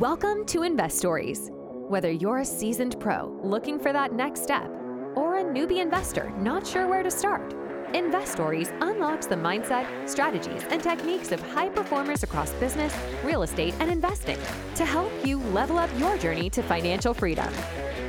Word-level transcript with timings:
Welcome 0.00 0.44
to 0.46 0.64
Investories. 0.64 1.52
Whether 1.88 2.10
you're 2.10 2.38
a 2.38 2.44
seasoned 2.44 2.98
pro 2.98 3.26
looking 3.44 3.78
for 3.78 3.92
that 3.92 4.12
next 4.12 4.42
step 4.42 4.68
or 5.14 5.38
a 5.38 5.44
newbie 5.44 5.80
investor 5.80 6.30
not 6.36 6.66
sure 6.66 6.88
where 6.88 7.04
to 7.04 7.10
start, 7.12 7.54
Investories 7.92 8.72
unlocks 8.80 9.26
the 9.26 9.36
mindset, 9.36 10.08
strategies, 10.08 10.64
and 10.64 10.82
techniques 10.82 11.30
of 11.30 11.40
high 11.40 11.68
performers 11.68 12.24
across 12.24 12.50
business, 12.54 12.92
real 13.22 13.44
estate, 13.44 13.72
and 13.78 13.88
investing 13.88 14.38
to 14.74 14.84
help 14.84 15.12
you 15.24 15.38
level 15.38 15.78
up 15.78 15.90
your 15.96 16.18
journey 16.18 16.50
to 16.50 16.60
financial 16.64 17.14
freedom. 17.14 17.52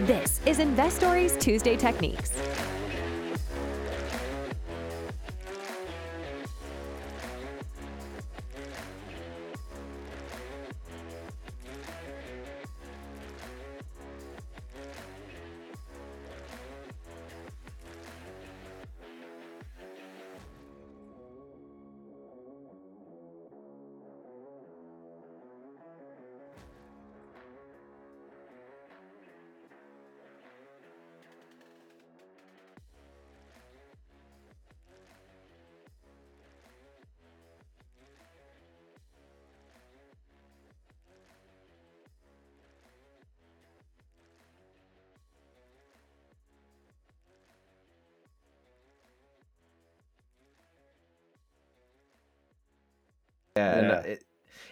This 0.08 0.42
is 0.48 0.58
Investories 0.58 1.40
Tuesday 1.40 1.78
Techniques. 1.78 2.32
Yeah, 53.56 53.80
and 53.80 53.92
uh, 53.92 54.02
it, 54.04 54.24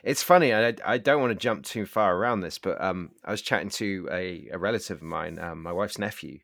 it's 0.04 0.24
funny. 0.24 0.54
I 0.54 0.74
I 0.86 0.98
don't 0.98 1.22
want 1.22 1.32
to 1.32 1.36
jump 1.40 1.66
too 1.66 1.86
far 1.86 2.16
around 2.16 2.42
this, 2.42 2.58
but 2.58 2.82
um, 2.82 3.12
I 3.24 3.32
was 3.32 3.42
chatting 3.42 3.70
to 3.72 4.08
a, 4.12 4.50
a 4.52 4.58
relative 4.58 4.98
of 4.98 5.04
mine, 5.04 5.40
um, 5.40 5.64
my 5.64 5.72
wife's 5.72 5.98
nephew, 5.98 6.40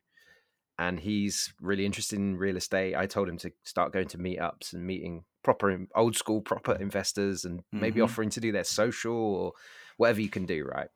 and 0.78 1.00
he's 1.00 1.52
really 1.60 1.86
interested 1.86 2.18
in 2.18 2.36
real 2.36 2.56
estate. 2.56 2.96
I 2.96 3.06
told 3.06 3.28
him 3.28 3.38
to 3.38 3.52
start 3.64 3.92
going 3.92 4.08
to 4.08 4.18
meetups 4.18 4.72
and 4.74 4.86
meeting 4.86 5.24
proper 5.42 5.86
old 5.96 6.16
school 6.16 6.42
proper 6.42 6.74
investors, 6.76 7.44
and 7.44 7.64
maybe 7.80 8.00
Mhm. 8.00 8.04
offering 8.04 8.30
to 8.30 8.40
do 8.40 8.52
their 8.52 8.64
social 8.64 9.14
or 9.14 9.52
whatever 9.98 10.20
you 10.20 10.30
can 10.30 10.46
do, 10.46 10.64
right? 10.64 10.90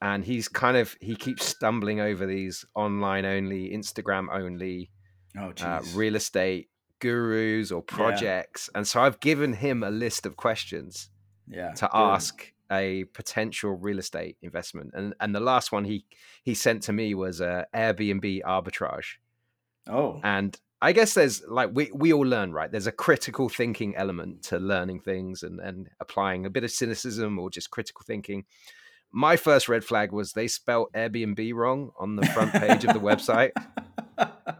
And 0.00 0.24
he's 0.24 0.48
kind 0.48 0.76
of 0.76 0.96
he 1.00 1.16
keeps 1.16 1.44
stumbling 1.46 2.00
over 2.00 2.26
these 2.26 2.64
online 2.74 3.24
only, 3.24 3.70
Instagram 3.70 4.28
only 4.30 4.90
Oh, 5.36 5.52
uh, 5.60 5.82
real 5.84 6.16
estate 6.16 6.70
gurus 7.04 7.70
or 7.70 7.82
projects, 7.82 8.70
and 8.74 8.88
so 8.88 9.02
I've 9.02 9.20
given 9.20 9.52
him 9.52 9.82
a 9.82 9.90
list 9.90 10.24
of 10.24 10.36
questions 10.36 11.10
yeah. 11.46 11.72
to 11.72 11.86
good. 11.92 11.98
ask 11.98 12.52
a 12.72 13.04
potential 13.12 13.72
real 13.72 13.98
estate 13.98 14.38
investment 14.40 14.90
and 14.94 15.14
and 15.20 15.34
the 15.34 15.40
last 15.40 15.70
one 15.70 15.84
he 15.84 16.06
he 16.42 16.54
sent 16.54 16.82
to 16.82 16.94
me 16.94 17.14
was 17.14 17.42
a 17.42 17.66
airbnb 17.74 18.40
arbitrage. 18.42 19.16
Oh, 19.86 20.18
and 20.24 20.58
i 20.80 20.92
guess 20.92 21.12
there's 21.12 21.42
like 21.46 21.70
we 21.74 21.90
we 21.94 22.12
all 22.12 22.26
learn 22.26 22.52
right? 22.52 22.72
There's 22.72 22.86
a 22.86 22.92
critical 22.92 23.50
thinking 23.50 23.94
element 23.96 24.42
to 24.44 24.58
learning 24.58 25.00
things 25.00 25.42
and 25.42 25.60
and 25.60 25.90
applying 26.00 26.46
a 26.46 26.50
bit 26.50 26.64
of 26.64 26.70
cynicism 26.70 27.38
or 27.38 27.50
just 27.50 27.70
critical 27.70 28.02
thinking. 28.06 28.44
My 29.12 29.36
first 29.36 29.68
red 29.68 29.84
flag 29.84 30.10
was 30.10 30.32
they 30.32 30.48
spelled 30.48 30.88
airbnb 30.94 31.54
wrong 31.54 31.92
on 31.98 32.16
the 32.16 32.26
front 32.28 32.52
page 32.52 32.84
of 32.84 32.94
the 32.94 33.00
website 33.10 33.52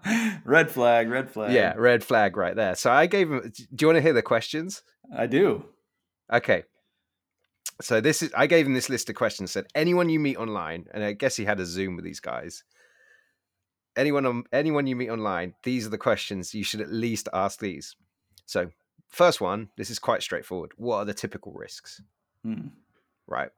red 0.44 0.70
flag, 0.70 1.08
red 1.08 1.30
flag. 1.30 1.52
yeah 1.52 1.74
red 1.76 2.04
flag 2.04 2.36
right 2.36 2.56
there 2.56 2.74
so 2.74 2.90
i 2.90 3.06
gave 3.06 3.30
him 3.30 3.52
do 3.74 3.82
you 3.82 3.86
want 3.88 3.96
to 3.96 4.02
hear 4.02 4.12
the 4.12 4.22
questions 4.22 4.82
I 5.12 5.26
do. 5.26 5.64
Okay. 6.32 6.64
So 7.80 8.00
this 8.00 8.22
is 8.22 8.32
I 8.36 8.46
gave 8.46 8.66
him 8.66 8.74
this 8.74 8.88
list 8.88 9.08
of 9.10 9.16
questions. 9.16 9.50
Said 9.50 9.66
anyone 9.74 10.08
you 10.08 10.20
meet 10.20 10.36
online, 10.36 10.86
and 10.92 11.02
I 11.02 11.12
guess 11.12 11.36
he 11.36 11.44
had 11.44 11.60
a 11.60 11.66
Zoom 11.66 11.96
with 11.96 12.04
these 12.04 12.20
guys. 12.20 12.62
Anyone 13.96 14.26
on 14.26 14.44
anyone 14.52 14.86
you 14.86 14.96
meet 14.96 15.10
online, 15.10 15.54
these 15.62 15.86
are 15.86 15.90
the 15.90 15.98
questions 15.98 16.54
you 16.54 16.64
should 16.64 16.80
at 16.80 16.92
least 16.92 17.28
ask 17.32 17.58
these. 17.58 17.96
So 18.46 18.70
first 19.08 19.40
one, 19.40 19.70
this 19.76 19.90
is 19.90 19.98
quite 19.98 20.22
straightforward. 20.22 20.72
What 20.76 20.98
are 20.98 21.04
the 21.04 21.14
typical 21.14 21.52
risks? 21.52 22.00
Hmm. 22.44 22.68
Right. 23.26 23.50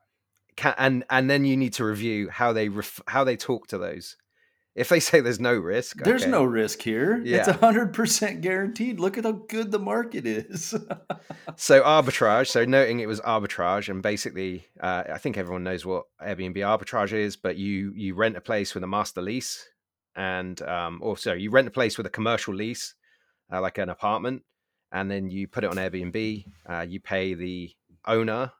Can, 0.56 0.74
and 0.78 1.04
and 1.10 1.28
then 1.28 1.44
you 1.44 1.56
need 1.56 1.74
to 1.74 1.84
review 1.84 2.30
how 2.30 2.54
they 2.54 2.68
ref, 2.70 3.00
how 3.06 3.24
they 3.24 3.36
talk 3.36 3.66
to 3.68 3.78
those. 3.78 4.16
If 4.76 4.90
they 4.90 5.00
say 5.00 5.20
there's 5.20 5.40
no 5.40 5.54
risk, 5.54 6.04
There's 6.04 6.22
okay. 6.22 6.30
no 6.30 6.44
risk 6.44 6.82
here. 6.82 7.22
It's 7.24 7.48
hundred 7.48 7.94
percent 7.94 8.42
guaranteed. 8.42 9.00
Look 9.00 9.16
at 9.16 9.24
how 9.24 9.32
good 9.32 9.72
the 9.72 9.78
market 9.78 10.26
is. 10.26 10.74
So 11.58 11.80
arbitrage. 11.80 12.48
So 12.48 12.66
noting 12.66 13.00
it 13.00 13.06
was 13.06 13.20
arbitrage, 13.20 13.88
and 13.88 14.02
basically, 14.02 14.66
uh, 14.78 15.04
I 15.10 15.16
think 15.16 15.38
everyone 15.38 15.64
knows 15.64 15.86
what 15.86 16.04
Airbnb 16.20 16.56
arbitrage 16.56 17.14
is. 17.14 17.36
But 17.36 17.56
you 17.56 17.92
you 17.96 18.14
rent 18.14 18.36
a 18.36 18.42
place 18.42 18.74
with 18.74 18.84
a 18.84 18.86
master 18.86 19.22
lease, 19.22 19.66
and 20.14 20.60
um, 20.62 20.98
or 21.02 21.16
sorry, 21.16 21.40
you 21.40 21.50
rent 21.50 21.68
a 21.68 21.70
place 21.70 21.96
with 21.96 22.06
a 22.06 22.10
commercial 22.10 22.52
lease, 22.52 22.94
uh, 23.50 23.62
like 23.62 23.78
an 23.78 23.88
apartment, 23.88 24.42
and 24.92 25.10
then 25.10 25.30
you 25.30 25.48
put 25.48 25.64
it 25.64 25.70
on 25.70 25.76
Airbnb. 25.76 26.44
Uh, 26.68 26.84
you 26.86 27.00
pay 27.00 27.32
the 27.32 27.70
owner 28.06 28.52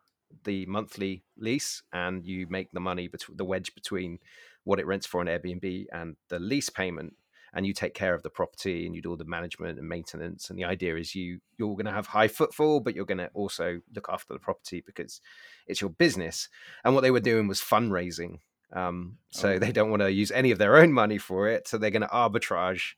the 0.45 0.65
monthly 0.67 1.25
lease, 1.37 1.83
and 1.93 2.25
you 2.25 2.47
make 2.49 2.71
the 2.73 2.81
money 2.81 3.09
between 3.09 3.37
the 3.37 3.45
wedge 3.45 3.75
between 3.75 4.19
what 4.67 4.79
it 4.79 4.87
rents 4.87 5.07
for 5.07 5.21
on 5.21 5.27
Airbnb 5.27 5.87
and 5.93 6.17
the 6.29 6.39
lease 6.39 6.69
payment 6.71 7.15
and 7.55 7.65
you 7.67 7.73
take 7.73 7.95
care 7.95 8.13
of 8.13 8.23
the 8.23 8.29
property 8.29 8.85
and 8.85 8.95
you 8.95 9.01
do 9.01 9.09
all 9.11 9.17
the 9.17 9.25
management 9.25 9.79
and 9.79 9.89
maintenance 9.89 10.51
and 10.51 10.59
the 10.59 10.65
idea 10.65 10.97
is 10.97 11.15
you 11.15 11.39
you're 11.57 11.75
going 11.75 11.87
to 11.87 11.93
have 11.93 12.09
high 12.09 12.29
footfall 12.29 12.81
but 12.81 12.95
you're 12.95 13.07
going 13.07 13.17
to 13.27 13.31
also 13.33 13.81
look 13.95 14.09
after 14.13 14.35
the 14.35 14.39
property 14.41 14.83
because 14.85 15.21
it's 15.67 15.81
your 15.81 15.89
business 15.91 16.49
and 16.85 16.95
what 16.95 17.01
they 17.03 17.11
were 17.13 17.21
doing 17.21 17.49
was 17.49 17.61
fundraising 17.61 18.41
um, 18.73 19.17
so 19.31 19.51
Oh. 19.53 19.59
they 19.61 19.73
don't 19.73 19.91
want 19.91 20.03
to 20.03 20.11
use 20.13 20.31
any 20.33 20.51
of 20.51 20.59
their 20.59 20.77
own 20.77 20.93
money 20.93 21.19
for 21.19 21.49
it 21.49 21.67
so 21.69 21.79
they're 21.79 21.91
going 21.91 22.03
to 22.03 22.09
arbitrage 22.09 22.95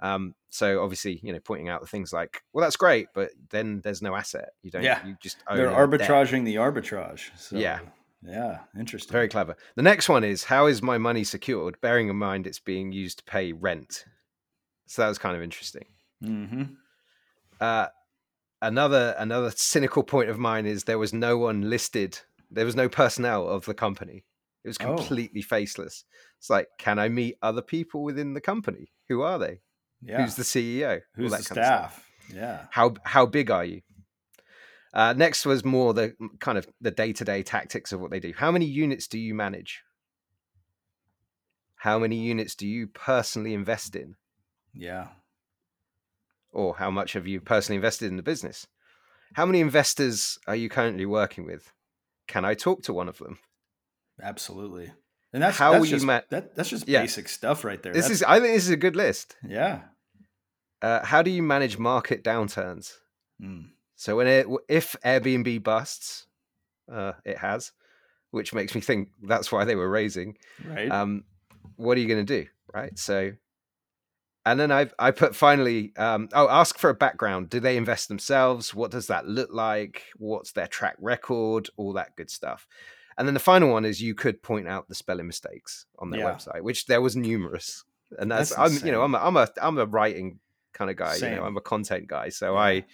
um, 0.00 0.34
so 0.50 0.82
obviously 0.82 1.18
you 1.22 1.32
know 1.32 1.40
pointing 1.40 1.70
out 1.70 1.80
the 1.80 1.86
things 1.86 2.12
like 2.12 2.42
well 2.52 2.62
that's 2.62 2.76
great 2.76 3.08
but 3.14 3.30
then 3.50 3.80
there's 3.82 4.02
no 4.02 4.14
asset 4.14 4.50
you 4.62 4.70
don't 4.70 4.82
Yeah. 4.82 5.04
you 5.06 5.16
just 5.22 5.38
own 5.48 5.56
They're 5.56 5.68
a 5.68 5.70
debt. 5.98 6.08
arbitraging 6.10 6.44
the 6.44 6.56
arbitrage. 6.56 7.30
So, 7.38 7.56
Yeah. 7.56 7.80
Yeah. 8.26 8.58
Interesting. 8.78 9.12
Very 9.12 9.28
clever. 9.28 9.56
The 9.76 9.82
next 9.82 10.08
one 10.08 10.24
is 10.24 10.44
how 10.44 10.66
is 10.66 10.82
my 10.82 10.98
money 10.98 11.24
secured? 11.24 11.80
Bearing 11.80 12.08
in 12.08 12.16
mind 12.16 12.46
it's 12.46 12.58
being 12.58 12.92
used 12.92 13.18
to 13.18 13.24
pay 13.24 13.52
rent. 13.52 14.04
So 14.86 15.02
that 15.02 15.08
was 15.08 15.18
kind 15.18 15.36
of 15.36 15.42
interesting. 15.42 15.86
hmm 16.22 16.62
Uh, 17.60 17.86
another 18.62 19.14
another 19.18 19.50
cynical 19.54 20.02
point 20.02 20.28
of 20.30 20.38
mine 20.38 20.66
is 20.66 20.84
there 20.84 20.98
was 20.98 21.12
no 21.12 21.38
one 21.38 21.70
listed. 21.70 22.18
There 22.50 22.64
was 22.64 22.76
no 22.76 22.88
personnel 22.88 23.48
of 23.48 23.64
the 23.64 23.74
company. 23.74 24.24
It 24.64 24.68
was 24.68 24.76
Oh. 24.80 24.96
completely 24.96 25.42
faceless. 25.42 26.04
It's 26.38 26.50
like, 26.50 26.68
can 26.78 26.98
I 26.98 27.08
meet 27.08 27.36
other 27.42 27.62
people 27.62 28.02
within 28.02 28.34
the 28.34 28.40
company? 28.40 28.92
Who 29.08 29.22
are 29.22 29.38
they? 29.38 29.60
Yeah. 30.02 30.20
Who's 30.22 30.34
the 30.34 30.42
CEO? 30.42 31.00
Who's 31.14 31.30
that 31.30 31.44
the 31.44 31.54
kind 31.54 31.58
of 31.58 31.64
stuff. 31.66 31.92
staff? 31.92 32.10
Yeah. 32.34 32.66
How 32.70 32.94
how 33.04 33.26
big 33.26 33.50
are 33.50 33.64
you? 33.64 33.82
Uh, 34.94 35.12
next 35.16 35.44
was 35.44 35.64
more 35.64 35.92
the 35.92 36.14
kind 36.40 36.56
of 36.56 36.66
the 36.80 36.90
day 36.90 37.12
to 37.12 37.24
day 37.24 37.42
tactics 37.42 37.92
of 37.92 38.00
what 38.00 38.10
they 38.10 38.20
do. 38.20 38.32
How 38.36 38.50
many 38.50 38.64
units 38.66 39.06
do 39.06 39.18
you 39.18 39.34
manage? 39.34 39.82
How 41.76 41.98
many 41.98 42.16
units 42.16 42.54
do 42.54 42.66
you 42.66 42.86
personally 42.86 43.54
invest 43.54 43.94
in? 43.96 44.14
Yeah. 44.74 45.08
or 46.52 46.76
how 46.76 46.90
much 46.90 47.12
have 47.14 47.26
you 47.26 47.38
personally 47.40 47.76
invested 47.76 48.06
in 48.06 48.16
the 48.16 48.22
business? 48.22 48.66
How 49.34 49.44
many 49.44 49.60
investors 49.60 50.38
are 50.46 50.56
you 50.56 50.68
currently 50.70 51.04
working 51.04 51.44
with? 51.44 51.72
Can 52.28 52.44
I 52.46 52.54
talk 52.54 52.82
to 52.84 52.94
one 52.94 53.08
of 53.08 53.18
them? 53.18 53.38
Absolutely. 54.22 54.90
And 55.34 55.42
that's 55.42 55.58
How 55.58 55.72
that's 55.72 55.88
just, 55.90 56.04
ma- 56.06 56.22
that, 56.30 56.54
that's 56.54 56.70
just 56.70 56.88
Yeah. 56.88 57.02
basic 57.02 57.28
stuff 57.28 57.62
right 57.64 57.82
there. 57.82 57.92
This 57.92 58.04
That's- 58.06 58.18
is, 58.18 58.22
I 58.22 58.40
think, 58.40 58.54
this 58.54 58.64
is 58.64 58.70
a 58.70 58.76
good 58.78 58.96
list. 58.96 59.36
yeah. 59.46 59.82
Uh, 60.80 61.04
how 61.04 61.20
do 61.22 61.30
you 61.30 61.42
manage 61.42 61.76
market 61.78 62.22
downturns? 62.24 62.92
Mm. 63.42 63.70
So 63.96 64.16
when 64.16 64.26
it, 64.26 64.46
if 64.68 64.94
Airbnb 65.04 65.62
busts, 65.62 66.26
uh, 66.92 67.12
it 67.24 67.38
has, 67.38 67.72
which 68.30 68.52
makes 68.54 68.74
me 68.74 68.80
think 68.80 69.08
that's 69.22 69.50
why 69.50 69.64
they 69.64 69.74
were 69.74 69.88
raising. 69.88 70.36
Right. 70.64 70.90
um, 70.90 71.24
what 71.76 71.96
are 71.98 72.00
you 72.00 72.06
going 72.08 72.24
to 72.24 72.42
do 72.42 72.48
right 72.72 72.96
so 72.98 73.32
and 74.46 74.58
then 74.58 74.70
i 74.72 74.88
i 74.98 75.10
put 75.10 75.34
finally 75.34 75.92
um, 75.96 76.28
oh 76.32 76.48
ask 76.48 76.78
for 76.78 76.88
a 76.90 76.94
background 76.94 77.50
do 77.50 77.60
they 77.60 77.76
invest 77.76 78.08
themselves 78.08 78.74
what 78.74 78.90
does 78.90 79.08
that 79.08 79.26
look 79.26 79.50
like 79.52 80.04
what's 80.16 80.52
their 80.52 80.66
track 80.68 80.96
record 81.00 81.68
all 81.76 81.92
that 81.92 82.14
good 82.16 82.30
stuff 82.30 82.66
and 83.18 83.26
then 83.26 83.34
the 83.34 83.40
final 83.40 83.70
one 83.70 83.84
is 83.84 84.00
you 84.00 84.14
could 84.14 84.42
point 84.42 84.68
out 84.68 84.88
the 84.88 84.94
spelling 84.94 85.26
mistakes 85.26 85.86
on 85.98 86.10
their 86.10 86.20
Yeah. 86.20 86.32
website 86.34 86.62
which 86.62 86.86
there 86.86 87.00
was 87.02 87.16
numerous 87.16 87.84
and 88.18 88.30
that's, 88.30 88.50
That's 88.54 88.80
i'm 88.80 88.86
you 88.86 88.92
know 88.92 89.02
i'm 89.02 89.14
a, 89.14 89.18
i'm 89.18 89.36
a 89.36 89.48
i'm 89.60 89.78
a 89.78 89.86
writing 89.86 90.38
kind 90.72 90.90
of 90.90 90.96
guy 90.96 91.14
you 91.14 91.20
Same. 91.20 91.36
know 91.36 91.44
i'm 91.44 91.56
a 91.56 91.60
content 91.62 92.06
guy 92.06 92.28
so 92.30 92.54
Yeah. 92.54 92.60
i 92.60 92.84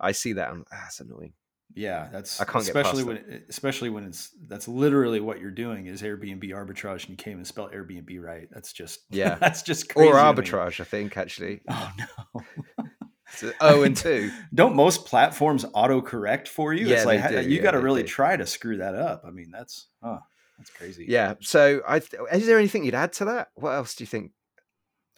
i 0.00 0.12
see 0.12 0.34
that 0.34 0.50
and 0.52 0.64
ah, 0.72 0.76
that's 0.84 1.00
annoying 1.00 1.32
Yeah, 1.74 2.08
that's 2.10 2.40
I 2.40 2.44
can't 2.44 2.64
get 2.64 2.74
especially 2.76 3.04
past 3.04 3.06
when 3.06 3.16
it- 3.18 3.46
especially 3.48 3.90
when 3.90 4.04
it's 4.04 4.30
that's 4.48 4.66
literally 4.68 5.20
what 5.20 5.38
you're 5.40 5.50
doing 5.50 5.86
is 5.86 6.00
Airbnb 6.02 6.42
arbitrage, 6.50 7.02
and 7.02 7.10
you 7.10 7.16
can't 7.16 7.34
even 7.34 7.44
spell 7.44 7.68
Airbnb 7.68 8.10
right. 8.22 8.48
That's 8.50 8.72
just 8.72 9.00
Yeah. 9.10 9.34
that's 9.40 9.62
just 9.62 9.88
crazy. 9.90 10.08
or 10.10 10.14
arbitrage, 10.14 10.80
I 10.80 10.84
think 10.84 11.16
actually. 11.16 11.60
Oh 11.68 11.92
no. 11.98 12.40
So, 13.30 13.52
oh, 13.60 13.82
and 13.82 13.94
two. 14.06 14.30
Don't 14.54 14.74
most 14.74 15.04
platforms 15.04 15.62
autocorrect 15.66 16.48
for 16.48 16.72
you? 16.72 16.86
Yeah, 16.86 16.96
it's 16.96 17.04
like 17.04 17.28
do, 17.28 17.42
you 17.42 17.56
yeah, 17.56 17.62
got 17.62 17.72
to 17.72 17.80
really 17.80 18.02
do. 18.02 18.08
try 18.08 18.34
to 18.36 18.46
screw 18.46 18.78
that 18.78 18.94
up. 18.94 19.22
I 19.26 19.30
mean, 19.30 19.50
that's 19.50 19.88
huh, 20.02 20.20
that's 20.56 20.70
crazy. 20.70 21.04
Yeah. 21.06 21.34
So, 21.42 21.82
I 21.86 21.98
th- 22.00 22.22
is 22.32 22.46
there 22.46 22.58
anything 22.58 22.84
you'd 22.84 22.94
add 22.94 23.12
to 23.14 23.26
that? 23.26 23.48
What 23.54 23.72
else 23.72 23.94
do 23.94 24.02
you 24.02 24.08
think? 24.08 24.32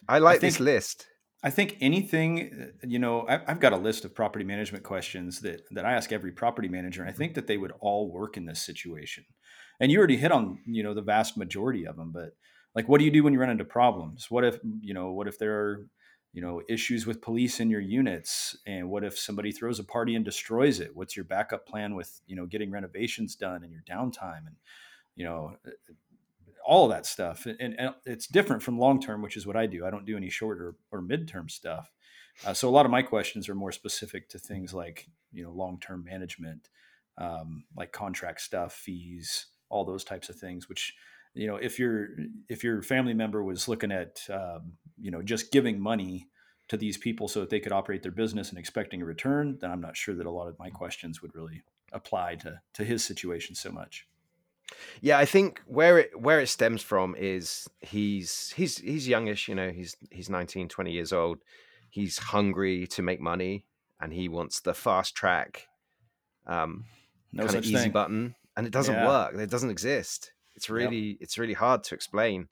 I 0.09 0.19
like 0.19 0.41
this 0.41 0.57
think- 0.57 0.65
list. 0.65 1.07
I 1.43 1.49
think 1.49 1.77
anything, 1.81 2.71
uh, 2.83 2.87
you 2.87 2.99
know, 2.99 3.27
I, 3.27 3.41
I've 3.47 3.59
got 3.59 3.73
a 3.73 3.77
list 3.77 4.05
of 4.05 4.13
property 4.13 4.45
management 4.45 4.83
questions 4.83 5.39
that 5.41 5.63
that 5.71 5.85
I 5.85 5.93
ask 5.93 6.11
every 6.11 6.31
property 6.31 6.67
manager, 6.67 7.01
and 7.01 7.09
I 7.09 7.13
think 7.13 7.33
that 7.33 7.47
they 7.47 7.57
would 7.57 7.73
all 7.79 8.11
work 8.11 8.37
in 8.37 8.45
this 8.45 8.61
situation. 8.61 9.25
And 9.79 9.91
you 9.91 9.97
already 9.97 10.17
hit 10.17 10.31
on, 10.31 10.59
you 10.65 10.83
know, 10.83 10.93
the 10.93 11.01
vast 11.01 11.37
majority 11.37 11.87
of 11.87 11.95
them. 11.95 12.11
But 12.11 12.35
like, 12.75 12.87
what 12.87 12.99
do 12.99 13.05
you 13.05 13.11
do 13.11 13.23
when 13.23 13.33
you 13.33 13.39
run 13.39 13.49
into 13.49 13.65
problems? 13.65 14.29
What 14.29 14.45
if, 14.45 14.59
you 14.81 14.93
know, 14.93 15.11
what 15.11 15.27
if 15.27 15.39
there 15.39 15.59
are, 15.59 15.87
you 16.33 16.41
know, 16.41 16.61
issues 16.69 17.07
with 17.07 17.21
police 17.21 17.59
in 17.59 17.71
your 17.71 17.81
units, 17.81 18.55
and 18.67 18.89
what 18.89 19.03
if 19.03 19.17
somebody 19.17 19.51
throws 19.51 19.79
a 19.79 19.83
party 19.83 20.15
and 20.15 20.23
destroys 20.23 20.79
it? 20.79 20.95
What's 20.95 21.15
your 21.17 21.25
backup 21.25 21.67
plan 21.67 21.95
with, 21.95 22.21
you 22.27 22.35
know, 22.35 22.45
getting 22.45 22.71
renovations 22.71 23.35
done 23.35 23.63
and 23.63 23.71
your 23.71 23.83
downtime 23.89 24.45
and, 24.45 24.55
you 25.15 25.25
know, 25.25 25.55
all 26.71 26.87
that 26.87 27.05
stuff. 27.05 27.45
And, 27.45 27.75
and 27.77 27.93
it's 28.05 28.27
different 28.27 28.63
from 28.63 28.79
long 28.79 29.01
term, 29.01 29.21
which 29.21 29.35
is 29.35 29.45
what 29.45 29.57
I 29.57 29.65
do. 29.65 29.85
I 29.85 29.91
don't 29.91 30.05
do 30.05 30.15
any 30.15 30.29
shorter 30.29 30.75
or, 30.89 30.99
or 30.99 31.03
midterm 31.03 31.51
stuff. 31.51 31.91
Uh, 32.45 32.53
so 32.53 32.69
a 32.69 32.71
lot 32.71 32.85
of 32.85 32.91
my 32.91 33.01
questions 33.01 33.49
are 33.49 33.55
more 33.55 33.73
specific 33.73 34.29
to 34.29 34.39
things 34.39 34.73
like 34.73 35.05
you 35.33 35.43
know 35.43 35.51
long 35.51 35.81
term 35.81 36.01
management, 36.05 36.69
um, 37.17 37.65
like 37.75 37.91
contract 37.91 38.39
stuff, 38.39 38.71
fees, 38.71 39.47
all 39.67 39.83
those 39.83 40.05
types 40.05 40.29
of 40.29 40.37
things. 40.37 40.69
Which 40.69 40.95
you 41.33 41.45
know 41.45 41.57
if 41.57 41.77
your 41.77 42.07
if 42.47 42.63
your 42.63 42.81
family 42.81 43.13
member 43.13 43.43
was 43.43 43.67
looking 43.67 43.91
at 43.91 44.21
um, 44.29 44.71
you 44.97 45.11
know 45.11 45.21
just 45.21 45.51
giving 45.51 45.77
money 45.77 46.29
to 46.69 46.77
these 46.77 46.97
people 46.97 47.27
so 47.27 47.41
that 47.41 47.49
they 47.49 47.59
could 47.59 47.73
operate 47.73 48.01
their 48.01 48.13
business 48.13 48.49
and 48.49 48.57
expecting 48.57 49.01
a 49.01 49.05
return, 49.05 49.57
then 49.59 49.71
I'm 49.71 49.81
not 49.81 49.97
sure 49.97 50.15
that 50.15 50.25
a 50.25 50.31
lot 50.31 50.47
of 50.47 50.57
my 50.57 50.69
questions 50.69 51.21
would 51.21 51.35
really 51.35 51.63
apply 51.91 52.35
to 52.35 52.61
to 52.75 52.85
his 52.85 53.03
situation 53.03 53.55
so 53.55 53.73
much. 53.73 54.07
Yeah, 55.01 55.17
I 55.17 55.25
think 55.25 55.61
where 55.65 55.97
it 55.99 56.19
where 56.19 56.39
it 56.39 56.47
stems 56.47 56.81
from 56.81 57.15
is 57.15 57.67
he's 57.81 58.51
he's 58.51 58.77
he's 58.77 59.07
youngish, 59.07 59.47
you 59.47 59.55
know, 59.55 59.71
he's 59.71 59.95
he's 60.11 60.29
19, 60.29 60.69
20 60.69 60.91
years 60.91 61.13
old. 61.13 61.39
He's 61.89 62.17
hungry 62.17 62.87
to 62.87 63.01
make 63.01 63.19
money 63.19 63.65
and 63.99 64.13
he 64.13 64.29
wants 64.29 64.61
the 64.61 64.73
fast 64.73 65.15
track 65.15 65.67
um 66.47 66.85
No 67.33 67.45
kind 67.45 67.57
of 67.57 67.65
easy 67.65 67.89
thing. 67.89 67.91
button 67.91 68.35
and 68.57 68.67
it 68.67 68.73
doesn't 68.73 68.95
Yeah. 68.95 69.05
work. 69.07 69.35
It 69.35 69.49
doesn't 69.49 69.69
exist. 69.71 70.33
It's 70.55 70.69
Yep. 70.75 70.89
really 70.89 71.17
it's 71.21 71.37
really 71.37 71.53
hard 71.53 71.83
to 71.85 71.95
explain 71.95 72.49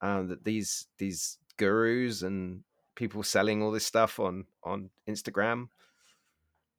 um 0.00 0.28
that 0.28 0.44
these 0.44 0.86
these 0.98 1.38
gurus 1.56 2.22
and 2.22 2.64
people 2.94 3.22
selling 3.22 3.62
all 3.62 3.70
this 3.72 3.86
stuff 3.86 4.20
on 4.20 4.46
on 4.64 4.90
Instagram 5.08 5.68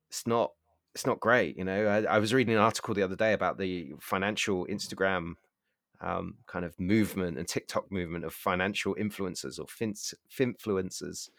it's 0.09 0.25
not 0.27 0.53
it's 0.99 1.05
not 1.07 1.19
great 1.21 1.57
you 1.57 1.63
know 1.63 1.87
I, 1.87 2.15
I 2.15 2.19
was 2.19 2.33
reading 2.33 2.53
an 2.53 2.59
article 2.59 2.93
the 2.93 3.03
other 3.03 3.15
day 3.15 3.31
about 3.33 3.57
the 3.57 3.93
financial 4.01 4.65
instagram 4.65 5.35
um, 6.01 6.35
kind 6.45 6.65
of 6.65 6.77
movement 6.79 7.37
and 7.37 7.47
tiktok 7.47 7.89
movement 7.91 8.25
of 8.25 8.33
financial 8.33 8.95
influencers 8.95 9.59
or 9.59 9.67
fins, 9.67 10.13
finfluencers 10.29 11.29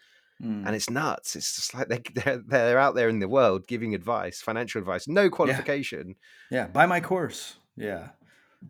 Mm. 0.41 0.65
and 0.65 0.75
it's 0.75 0.89
nuts 0.89 1.35
it's 1.35 1.55
just 1.55 1.75
like 1.75 1.87
they, 1.93 2.01
they're, 2.15 2.41
they're 2.47 2.79
out 2.79 2.95
there 2.95 3.09
in 3.09 3.19
the 3.19 3.27
world 3.27 3.67
giving 3.67 3.93
advice 3.93 4.41
financial 4.41 4.79
advice 4.79 5.07
no 5.07 5.29
qualification 5.29 6.15
Yeah, 6.49 6.65
buy 6.67 6.87
my 6.87 6.99
course. 6.99 7.57
Yeah, 7.75 8.09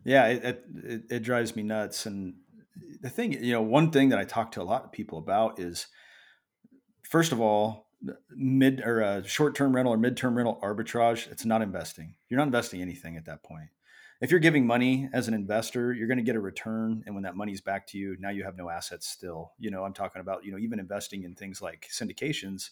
yeah, 0.04 0.26
it, 0.26 0.64
it, 0.84 1.02
it 1.10 1.18
drives 1.20 1.56
me 1.56 1.62
nuts. 1.62 2.04
And 2.04 2.34
the 3.00 3.08
thing, 3.08 3.32
you 3.32 3.52
know, 3.52 3.62
one 3.62 3.90
thing 3.90 4.10
that 4.10 4.18
I 4.18 4.24
talk 4.24 4.52
to 4.52 4.62
a 4.62 4.64
lot 4.64 4.84
of 4.84 4.92
people 4.92 5.18
about 5.18 5.58
is, 5.58 5.86
first 7.02 7.32
of 7.32 7.40
all, 7.40 7.86
mid 8.30 8.80
or 8.80 9.02
uh, 9.02 9.22
short-term 9.22 9.74
rental 9.74 9.94
or 9.94 9.96
mid-term 9.96 10.36
rental 10.36 10.58
arbitrage. 10.62 11.30
It's 11.30 11.44
not 11.44 11.62
investing. 11.62 12.14
You're 12.28 12.38
not 12.38 12.46
investing 12.46 12.80
anything 12.82 13.16
at 13.16 13.26
that 13.26 13.42
point. 13.42 13.68
If 14.20 14.30
you're 14.30 14.40
giving 14.40 14.66
money 14.66 15.08
as 15.12 15.26
an 15.26 15.34
investor, 15.34 15.92
you're 15.92 16.06
going 16.06 16.18
to 16.18 16.24
get 16.24 16.36
a 16.36 16.40
return, 16.40 17.02
and 17.06 17.14
when 17.14 17.24
that 17.24 17.34
money's 17.34 17.60
back 17.60 17.86
to 17.88 17.98
you, 17.98 18.16
now 18.20 18.30
you 18.30 18.44
have 18.44 18.56
no 18.56 18.68
assets. 18.70 19.08
Still, 19.08 19.52
you 19.58 19.70
know, 19.70 19.84
I'm 19.84 19.92
talking 19.92 20.20
about, 20.20 20.44
you 20.44 20.52
know, 20.52 20.58
even 20.58 20.78
investing 20.78 21.24
in 21.24 21.34
things 21.34 21.60
like 21.60 21.88
syndications 21.92 22.70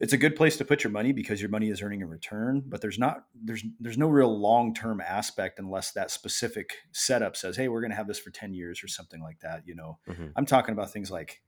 it's 0.00 0.12
a 0.12 0.18
good 0.18 0.34
place 0.34 0.56
to 0.56 0.64
put 0.64 0.82
your 0.82 0.90
money 0.90 1.12
because 1.12 1.40
your 1.40 1.48
money 1.50 1.68
is 1.68 1.80
earning 1.80 2.02
a 2.02 2.06
return 2.06 2.62
but 2.66 2.80
there's 2.80 2.98
not 2.98 3.24
there's 3.34 3.64
there's 3.78 3.96
no 3.98 4.08
real 4.08 4.36
long-term 4.36 5.00
aspect 5.00 5.58
unless 5.58 5.92
that 5.92 6.10
specific 6.10 6.78
setup 6.90 7.36
says 7.36 7.56
hey 7.56 7.68
we're 7.68 7.80
going 7.80 7.90
to 7.90 7.96
have 7.96 8.08
this 8.08 8.18
for 8.18 8.30
10 8.30 8.52
years 8.52 8.82
or 8.82 8.88
something 8.88 9.22
like 9.22 9.38
that 9.40 9.62
you 9.66 9.74
know 9.74 9.98
Mhm. 10.08 10.32
i'm 10.34 10.46
talking 10.46 10.72
about 10.72 10.90
things 10.90 11.10
like 11.10 11.40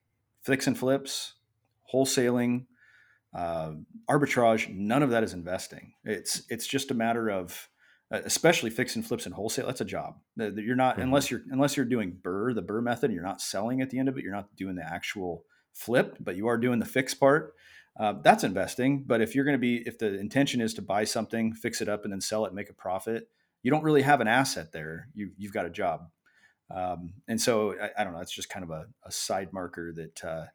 fix 0.43 0.67
and 0.67 0.79
flips 0.79 1.35
wholesaling 1.93 2.67
uh, 3.35 3.73
arbitrage 4.09 4.73
none 4.75 5.03
of 5.03 5.11
that 5.11 5.23
is 5.25 5.33
investing 5.33 5.93
it's 6.05 6.43
it's 6.49 6.67
just 6.67 6.91
a 6.91 6.95
matter 6.95 7.29
of 7.31 7.69
uh, 8.13 8.21
especially 8.25 8.71
fix 8.71 8.97
and 8.97 9.05
flips 9.07 9.27
and 9.27 9.35
wholesale 9.35 9.67
that's 9.67 9.81
a 9.81 9.85
job 9.85 10.17
you're 10.37 10.77
not 10.77 10.99
Mhm. 10.99 11.03
unless 11.05 11.31
you're 11.31 11.43
unless 11.51 11.77
you're 11.77 11.87
doing 11.87 12.17
BRRRR 12.23 12.55
the 12.55 12.63
BRRRR 12.63 12.83
method 12.83 13.13
you're 13.13 13.23
not 13.23 13.41
selling 13.41 13.81
at 13.81 13.91
the 13.91 13.99
end 13.99 14.09
of 14.09 14.17
it 14.17 14.23
you're 14.23 14.33
not 14.33 14.55
doing 14.57 14.77
the 14.77 14.85
actual 14.85 15.45
flip 15.73 16.17
but 16.21 16.37
you 16.37 16.47
are 16.47 16.59
doing 16.59 16.79
the 16.79 16.87
fix 16.87 17.15
part 17.15 17.55
uh, 17.97 18.15
that's 18.25 18.43
investing. 18.43 19.05
But 19.07 19.21
if 19.21 19.37
you're 19.37 19.45
going 19.45 19.55
to 19.55 19.59
be, 19.61 19.77
if 19.87 19.99
the 19.99 20.19
intention 20.19 20.61
is 20.61 20.75
to 20.75 20.83
buy 20.83 21.05
something, 21.05 21.53
fix 21.55 21.81
it 21.81 21.89
up, 21.89 22.03
and 22.03 22.13
then 22.13 22.21
sell 22.21 22.45
it 22.45 22.49
and 22.49 22.57
make 22.57 22.69
a 22.69 22.75
profit, 22.75 23.29
you 23.63 23.71
don't 23.71 23.85
really 23.85 24.03
have 24.03 24.21
an 24.21 24.27
asset 24.27 24.73
there. 24.73 25.11
You, 25.15 25.31
you've 25.39 25.53
got 25.53 25.65
a 25.65 25.71
job. 25.71 26.09
Um, 26.75 27.13
and 27.29 27.41
so 27.41 27.77
I, 27.81 27.91
I 27.97 28.03
don't 28.03 28.13
know. 28.13 28.19
It's 28.19 28.35
just 28.35 28.49
kind 28.51 28.65
of 28.65 28.71
a, 28.71 28.87
a 29.07 29.13
side 29.13 29.53
marker 29.53 29.93
that 29.93 30.25
uh, 30.25 30.47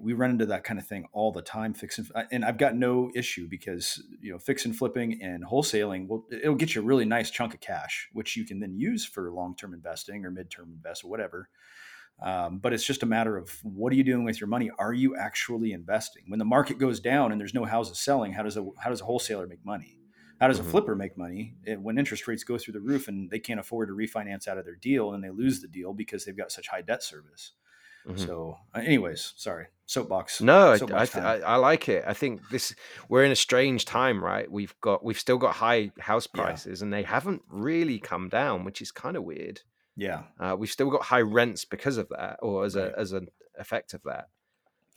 we 0.00 0.14
run 0.14 0.30
into 0.30 0.46
that 0.46 0.64
kind 0.64 0.80
of 0.80 0.86
thing 0.86 1.06
all 1.12 1.30
the 1.32 1.42
time. 1.42 1.72
fixing 1.74 2.06
and, 2.14 2.28
and 2.32 2.44
I've 2.44 2.58
got 2.58 2.74
no 2.76 3.10
issue 3.14 3.46
because 3.48 4.02
you 4.20 4.32
know 4.32 4.38
fix 4.38 4.64
and 4.64 4.76
flipping 4.76 5.22
and 5.22 5.44
wholesaling 5.44 6.08
will 6.08 6.26
it'll 6.30 6.54
get 6.56 6.74
you 6.74 6.82
a 6.82 6.84
really 6.84 7.04
nice 7.04 7.30
chunk 7.30 7.54
of 7.54 7.60
cash, 7.60 8.08
which 8.12 8.36
you 8.36 8.44
can 8.44 8.58
then 8.60 8.74
use 8.76 9.04
for 9.04 9.30
long 9.32 9.54
term 9.56 9.74
investing 9.74 10.24
or 10.24 10.30
mid 10.30 10.50
term 10.50 10.72
invest 10.72 11.04
or 11.04 11.08
whatever. 11.08 11.48
Um, 12.20 12.58
but 12.58 12.72
it's 12.72 12.84
just 12.84 13.02
a 13.02 13.06
matter 13.06 13.36
of 13.36 13.50
what 13.62 13.92
are 13.92 13.96
you 13.96 14.04
doing 14.04 14.24
with 14.24 14.40
your 14.40 14.48
money? 14.48 14.70
Are 14.78 14.94
you 14.94 15.16
actually 15.16 15.72
investing? 15.72 16.24
When 16.28 16.38
the 16.38 16.46
market 16.46 16.78
goes 16.78 16.98
down 16.98 17.30
and 17.30 17.40
there's 17.40 17.52
no 17.54 17.64
houses 17.66 17.98
selling, 18.00 18.32
how 18.32 18.42
does 18.42 18.56
a 18.56 18.66
how 18.78 18.90
does 18.90 19.02
a 19.02 19.04
wholesaler 19.04 19.46
make 19.46 19.64
money? 19.64 20.00
How 20.40 20.48
does 20.48 20.58
Mhm. 20.58 20.62
a 20.62 20.64
flipper 20.64 20.96
make 20.96 21.16
money 21.16 21.56
It- 21.64 21.80
when 21.80 21.98
interest 21.98 22.26
rates 22.26 22.44
go 22.44 22.58
through 22.58 22.72
the 22.74 22.80
roof 22.80 23.08
and 23.08 23.30
they 23.30 23.38
can't 23.38 23.60
afford 23.60 23.88
to 23.88 23.94
refinance 23.94 24.48
out 24.48 24.58
of 24.58 24.64
their 24.64 24.76
deal 24.76 25.12
and 25.14 25.22
they 25.24 25.30
lose 25.30 25.60
the 25.60 25.68
deal 25.68 25.92
because 25.94 26.24
they've 26.24 26.36
got 26.36 26.52
such 26.52 26.68
high 26.68 26.82
debt 26.82 27.02
service? 27.02 27.52
Mhm. 28.06 28.18
So, 28.18 28.56
uh, 28.74 28.78
anyways, 28.80 29.34
sorry, 29.36 29.66
soapbox. 29.86 30.40
No, 30.40 30.70
I, 30.70 30.72
I, 30.74 30.76
soapbox 30.76 31.10
time. 31.10 31.24
I, 31.24 31.40
I 31.40 31.56
like 31.56 31.88
it. 31.88 32.04
I 32.06 32.14
think 32.14 32.40
this 32.50 32.74
we're 33.08 33.24
in 33.24 33.32
a 33.32 33.36
strange 33.36 33.84
time, 33.84 34.22
right? 34.22 34.50
We've 34.50 34.74
got 34.80 35.04
we've 35.04 35.18
still 35.18 35.38
got 35.38 35.54
high 35.56 35.92
house 35.98 36.28
Yeah. 36.32 36.42
prices, 36.42 36.82
and 36.82 36.92
they 36.92 37.02
haven't 37.02 37.42
really 37.48 37.98
come 37.98 38.28
down, 38.28 38.64
which 38.64 38.80
is 38.82 38.92
kind 38.92 39.16
of 39.16 39.24
weird. 39.24 39.62
yeah, 39.98 40.24
Uh, 40.38 40.54
we've 40.58 40.70
still 40.70 40.90
got 40.90 41.02
high 41.04 41.22
rents 41.22 41.64
because 41.64 41.96
of 41.96 42.08
that, 42.10 42.38
or 42.42 42.64
as 42.64 42.76
Right. 42.76 42.92
a 42.94 42.98
as 42.98 43.12
an 43.12 43.28
effect 43.58 43.94
of 43.94 44.02
that. 44.04 44.28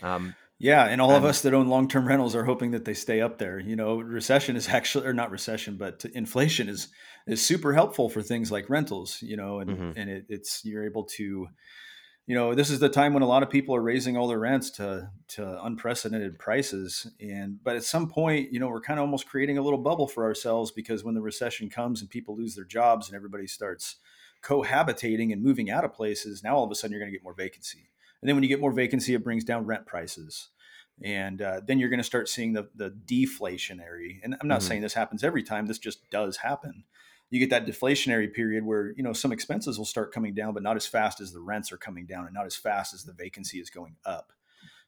Um, 0.01 0.35
Yeah, 0.61 0.85
and 0.87 0.99
all 1.01 1.15
of 1.15 1.23
us 1.23 1.41
that 1.43 1.53
own 1.53 1.67
long-term 1.69 2.05
rentals 2.05 2.35
are 2.35 2.43
hoping 2.43 2.71
that 2.71 2.83
they 2.83 2.93
stay 2.93 3.21
up 3.21 3.37
there. 3.37 3.59
You 3.59 3.77
know, 3.77 3.99
recession 4.01 4.57
is 4.57 4.67
actually 4.79 5.07
or 5.07 5.13
not 5.13 5.31
recession, 5.31 5.77
but 5.77 6.03
inflation 6.13 6.67
is 6.69 6.89
is 7.27 7.45
super 7.45 7.73
helpful 7.73 8.09
for 8.09 8.21
things 8.21 8.51
like 8.51 8.69
rentals, 8.69 9.21
you 9.21 9.37
know, 9.37 9.59
and 9.59 9.79
Mhm. 9.79 9.93
and 9.95 10.09
it, 10.09 10.25
it's 10.29 10.65
you're 10.65 10.85
able 10.85 11.05
to 11.17 11.47
you 12.29 12.35
know, 12.35 12.53
this 12.53 12.69
is 12.69 12.77
the 12.77 12.89
time 12.89 13.15
when 13.15 13.23
a 13.23 13.27
lot 13.27 13.41
of 13.41 13.49
people 13.49 13.75
are 13.75 13.81
raising 13.81 14.15
all 14.15 14.27
their 14.27 14.37
rents 14.37 14.69
to 14.69 15.09
to 15.29 15.65
unprecedented 15.65 16.37
prices 16.37 17.07
and 17.19 17.57
but 17.63 17.75
at 17.75 17.83
some 17.83 18.07
point, 18.07 18.53
you 18.53 18.59
know, 18.59 18.67
we're 18.67 18.81
kind 18.81 18.99
of 18.99 19.03
almost 19.03 19.27
creating 19.27 19.57
a 19.57 19.63
little 19.63 19.79
bubble 19.79 20.07
for 20.07 20.23
ourselves 20.25 20.69
because 20.69 21.03
when 21.03 21.15
the 21.15 21.21
recession 21.21 21.71
comes 21.71 22.01
and 22.01 22.09
people 22.11 22.37
lose 22.37 22.53
their 22.53 22.65
jobs 22.65 23.07
and 23.07 23.15
everybody 23.15 23.47
starts 23.47 23.95
cohabitating 24.43 25.33
and 25.33 25.41
moving 25.41 25.71
out 25.71 25.83
of 25.83 25.91
places, 25.91 26.43
now 26.43 26.55
all 26.55 26.63
of 26.63 26.69
a 26.69 26.75
sudden 26.75 26.91
you're 26.91 27.01
going 27.01 27.11
to 27.11 27.17
get 27.17 27.23
more 27.23 27.33
vacancy. 27.33 27.89
And 28.21 28.29
then 28.29 28.35
when 28.35 28.43
you 28.43 28.49
get 28.49 28.61
more 28.61 28.73
vacancy, 28.73 29.15
it 29.15 29.23
brings 29.23 29.43
down 29.43 29.65
rent 29.65 29.87
prices. 29.87 30.49
And 31.01 31.41
uh, 31.41 31.61
then 31.65 31.79
you're 31.79 31.89
going 31.89 31.97
to 31.99 32.03
start 32.03 32.29
seeing 32.29 32.53
the, 32.53 32.69
the 32.75 32.91
deflationary. 32.91 34.19
And 34.23 34.35
I'm 34.39 34.47
not 34.47 34.59
Mhm. 34.59 34.63
saying 34.63 34.81
this 34.81 34.93
happens 34.93 35.23
every 35.23 35.41
time, 35.43 35.65
this 35.65 35.79
just 35.79 36.09
does 36.11 36.37
happen. 36.37 36.83
You 37.29 37.39
get 37.39 37.49
that 37.51 37.65
deflationary 37.65 38.33
period 38.33 38.65
where, 38.65 38.93
you 38.97 39.03
know, 39.03 39.13
some 39.13 39.31
expenses 39.31 39.77
will 39.77 39.85
start 39.85 40.13
coming 40.13 40.33
down, 40.33 40.53
but 40.53 40.63
not 40.63 40.75
as 40.75 40.87
fast 40.87 41.21
as 41.21 41.31
the 41.31 41.41
rents 41.41 41.71
are 41.71 41.77
coming 41.77 42.05
down 42.05 42.25
and 42.25 42.33
not 42.33 42.45
as 42.45 42.55
fast 42.55 42.93
as 42.93 43.03
the 43.03 43.13
vacancy 43.13 43.59
is 43.59 43.69
going 43.69 43.95
up. 44.05 44.33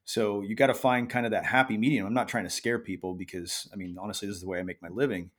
So 0.05 0.41
you 0.41 0.55
got 0.55 0.67
to 0.67 0.73
find 0.73 1.09
kind 1.09 1.25
of 1.25 1.31
that 1.31 1.45
happy 1.45 1.77
medium. 1.77 2.07
I'm 2.07 2.13
not 2.13 2.27
trying 2.27 2.45
to 2.45 2.49
scare 2.49 2.79
people 2.79 3.13
because, 3.13 3.69
I 3.71 3.75
mean, 3.75 3.97
honestly, 3.99 4.27
this 4.27 4.35
is 4.35 4.41
the 4.41 4.47
way 4.47 4.59
I 4.59 4.63
make 4.63 4.81
my 4.81 4.89
living. 4.89 5.29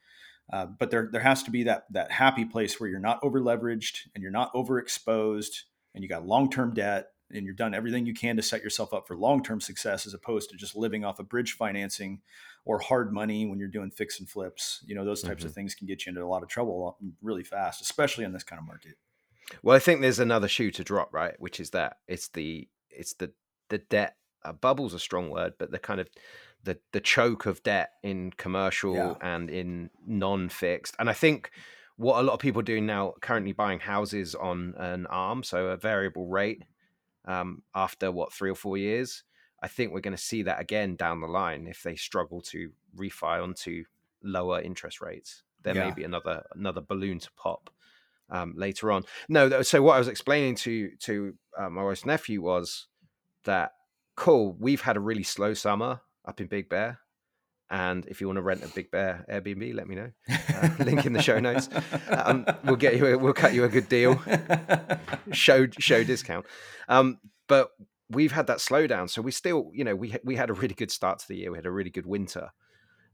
Uh, 0.52 0.66
but 0.66 0.90
there, 0.90 1.08
there 1.10 1.20
has 1.20 1.42
to 1.44 1.50
be 1.50 1.64
that 1.64 1.86
that 1.90 2.10
happy 2.10 2.44
place 2.44 2.78
where 2.78 2.88
you're 2.88 2.98
not 2.98 3.20
over 3.22 3.40
leveraged 3.40 4.08
and 4.14 4.22
you're 4.22 4.30
not 4.30 4.52
overexposed 4.54 5.62
and 5.94 6.02
you 6.02 6.08
got 6.08 6.26
long 6.26 6.50
term 6.50 6.74
debt 6.74 7.08
and 7.32 7.46
you've 7.46 7.56
done 7.56 7.74
everything 7.74 8.06
you 8.06 8.14
can 8.14 8.36
to 8.36 8.42
set 8.42 8.62
yourself 8.62 8.92
up 8.92 9.06
for 9.06 9.16
long-term 9.16 9.60
success 9.60 10.06
as 10.06 10.14
opposed 10.14 10.50
to 10.50 10.56
just 10.56 10.76
living 10.76 11.04
off 11.04 11.18
of 11.18 11.28
bridge 11.28 11.52
financing 11.52 12.20
or 12.64 12.78
hard 12.78 13.12
money 13.12 13.46
when 13.46 13.58
you're 13.58 13.68
doing 13.68 13.90
fix 13.90 14.18
and 14.20 14.28
flips 14.28 14.80
you 14.86 14.94
know 14.94 15.04
those 15.04 15.22
types 15.22 15.40
mm-hmm. 15.40 15.48
of 15.48 15.54
things 15.54 15.74
can 15.74 15.86
get 15.86 16.04
you 16.04 16.10
into 16.10 16.22
a 16.22 16.26
lot 16.26 16.42
of 16.42 16.48
trouble 16.48 16.96
really 17.22 17.44
fast 17.44 17.80
especially 17.80 18.24
in 18.24 18.32
this 18.32 18.44
kind 18.44 18.60
of 18.60 18.66
market 18.66 18.94
well 19.62 19.76
i 19.76 19.80
think 19.80 20.00
there's 20.00 20.18
another 20.18 20.48
shoe 20.48 20.70
to 20.70 20.84
drop 20.84 21.12
right 21.12 21.34
which 21.38 21.60
is 21.60 21.70
that 21.70 21.98
it's 22.06 22.28
the 22.28 22.68
it's 22.90 23.14
the 23.14 23.32
the 23.68 23.78
debt 23.78 24.16
uh, 24.44 24.52
bubble's 24.52 24.94
a 24.94 24.98
strong 24.98 25.30
word 25.30 25.54
but 25.58 25.70
the 25.70 25.78
kind 25.78 26.00
of 26.00 26.08
the 26.64 26.78
the 26.92 27.00
choke 27.00 27.46
of 27.46 27.62
debt 27.62 27.90
in 28.02 28.30
commercial 28.36 28.94
yeah. 28.94 29.14
and 29.20 29.50
in 29.50 29.90
non-fixed 30.06 30.94
and 30.98 31.08
i 31.10 31.12
think 31.12 31.50
what 31.96 32.18
a 32.18 32.22
lot 32.22 32.32
of 32.32 32.40
people 32.40 32.60
are 32.60 32.64
doing 32.64 32.86
now 32.86 33.14
currently 33.20 33.52
buying 33.52 33.80
houses 33.80 34.34
on 34.34 34.74
an 34.76 35.06
arm 35.06 35.42
so 35.42 35.68
a 35.68 35.76
variable 35.76 36.26
rate 36.26 36.64
um, 37.26 37.62
after 37.74 38.10
what 38.10 38.32
three 38.32 38.50
or 38.50 38.54
four 38.54 38.76
years 38.76 39.24
i 39.62 39.68
think 39.68 39.92
we're 39.92 40.00
going 40.00 40.16
to 40.16 40.22
see 40.22 40.42
that 40.42 40.60
again 40.60 40.96
down 40.96 41.20
the 41.20 41.26
line 41.26 41.66
if 41.66 41.82
they 41.82 41.96
struggle 41.96 42.40
to 42.40 42.70
refi 42.96 43.42
onto 43.42 43.84
lower 44.22 44.60
interest 44.60 45.00
rates 45.00 45.42
there 45.62 45.74
yeah. 45.74 45.88
may 45.88 45.92
be 45.92 46.04
another 46.04 46.44
another 46.54 46.80
balloon 46.80 47.18
to 47.18 47.30
pop 47.36 47.70
um, 48.30 48.54
later 48.56 48.90
on 48.90 49.04
no 49.28 49.62
so 49.62 49.82
what 49.82 49.96
i 49.96 49.98
was 49.98 50.08
explaining 50.08 50.54
to 50.54 50.90
to 50.96 51.34
uh, 51.58 51.68
my 51.68 51.82
wife's 51.82 52.06
nephew 52.06 52.40
was 52.40 52.86
that 53.44 53.72
cool 54.16 54.56
we've 54.58 54.80
had 54.80 54.96
a 54.96 55.00
really 55.00 55.22
slow 55.22 55.54
summer 55.54 56.00
up 56.24 56.40
in 56.40 56.46
Big 56.46 56.68
Bear. 56.68 57.00
And 57.72 58.04
if 58.04 58.20
you 58.20 58.26
want 58.26 58.36
to 58.36 58.42
rent 58.42 58.62
a 58.62 58.68
Big 58.68 58.90
Bear 58.90 59.24
Airbnb, 59.30 59.74
let 59.74 59.88
me 59.88 59.96
know. 59.96 60.10
Uh, 60.62 60.68
link 60.84 61.06
in 61.06 61.12
the 61.12 61.22
show 61.22 61.40
notes. 61.40 61.68
Um, 62.08 62.46
we'll 62.64 62.76
get 62.76 62.96
you. 62.96 63.06
A, 63.06 63.18
we'll 63.18 63.32
cut 63.32 63.54
you 63.54 63.64
a 63.64 63.68
good 63.68 63.88
deal. 63.88 64.22
show 65.32 65.66
show 65.78 66.04
discount. 66.04 66.46
Um, 66.88 67.18
but 67.48 67.70
we've 68.10 68.30
had 68.30 68.46
that 68.46 68.58
slowdown, 68.58 69.08
so 69.10 69.22
we 69.22 69.32
still, 69.32 69.70
you 69.72 69.82
know, 69.82 69.96
we 69.96 70.14
we 70.22 70.36
had 70.36 70.50
a 70.50 70.52
really 70.52 70.74
good 70.74 70.90
start 70.90 71.18
to 71.20 71.28
the 71.28 71.36
year. 71.36 71.50
We 71.50 71.58
had 71.58 71.66
a 71.66 71.70
really 71.70 71.90
good 71.90 72.06
winter, 72.06 72.50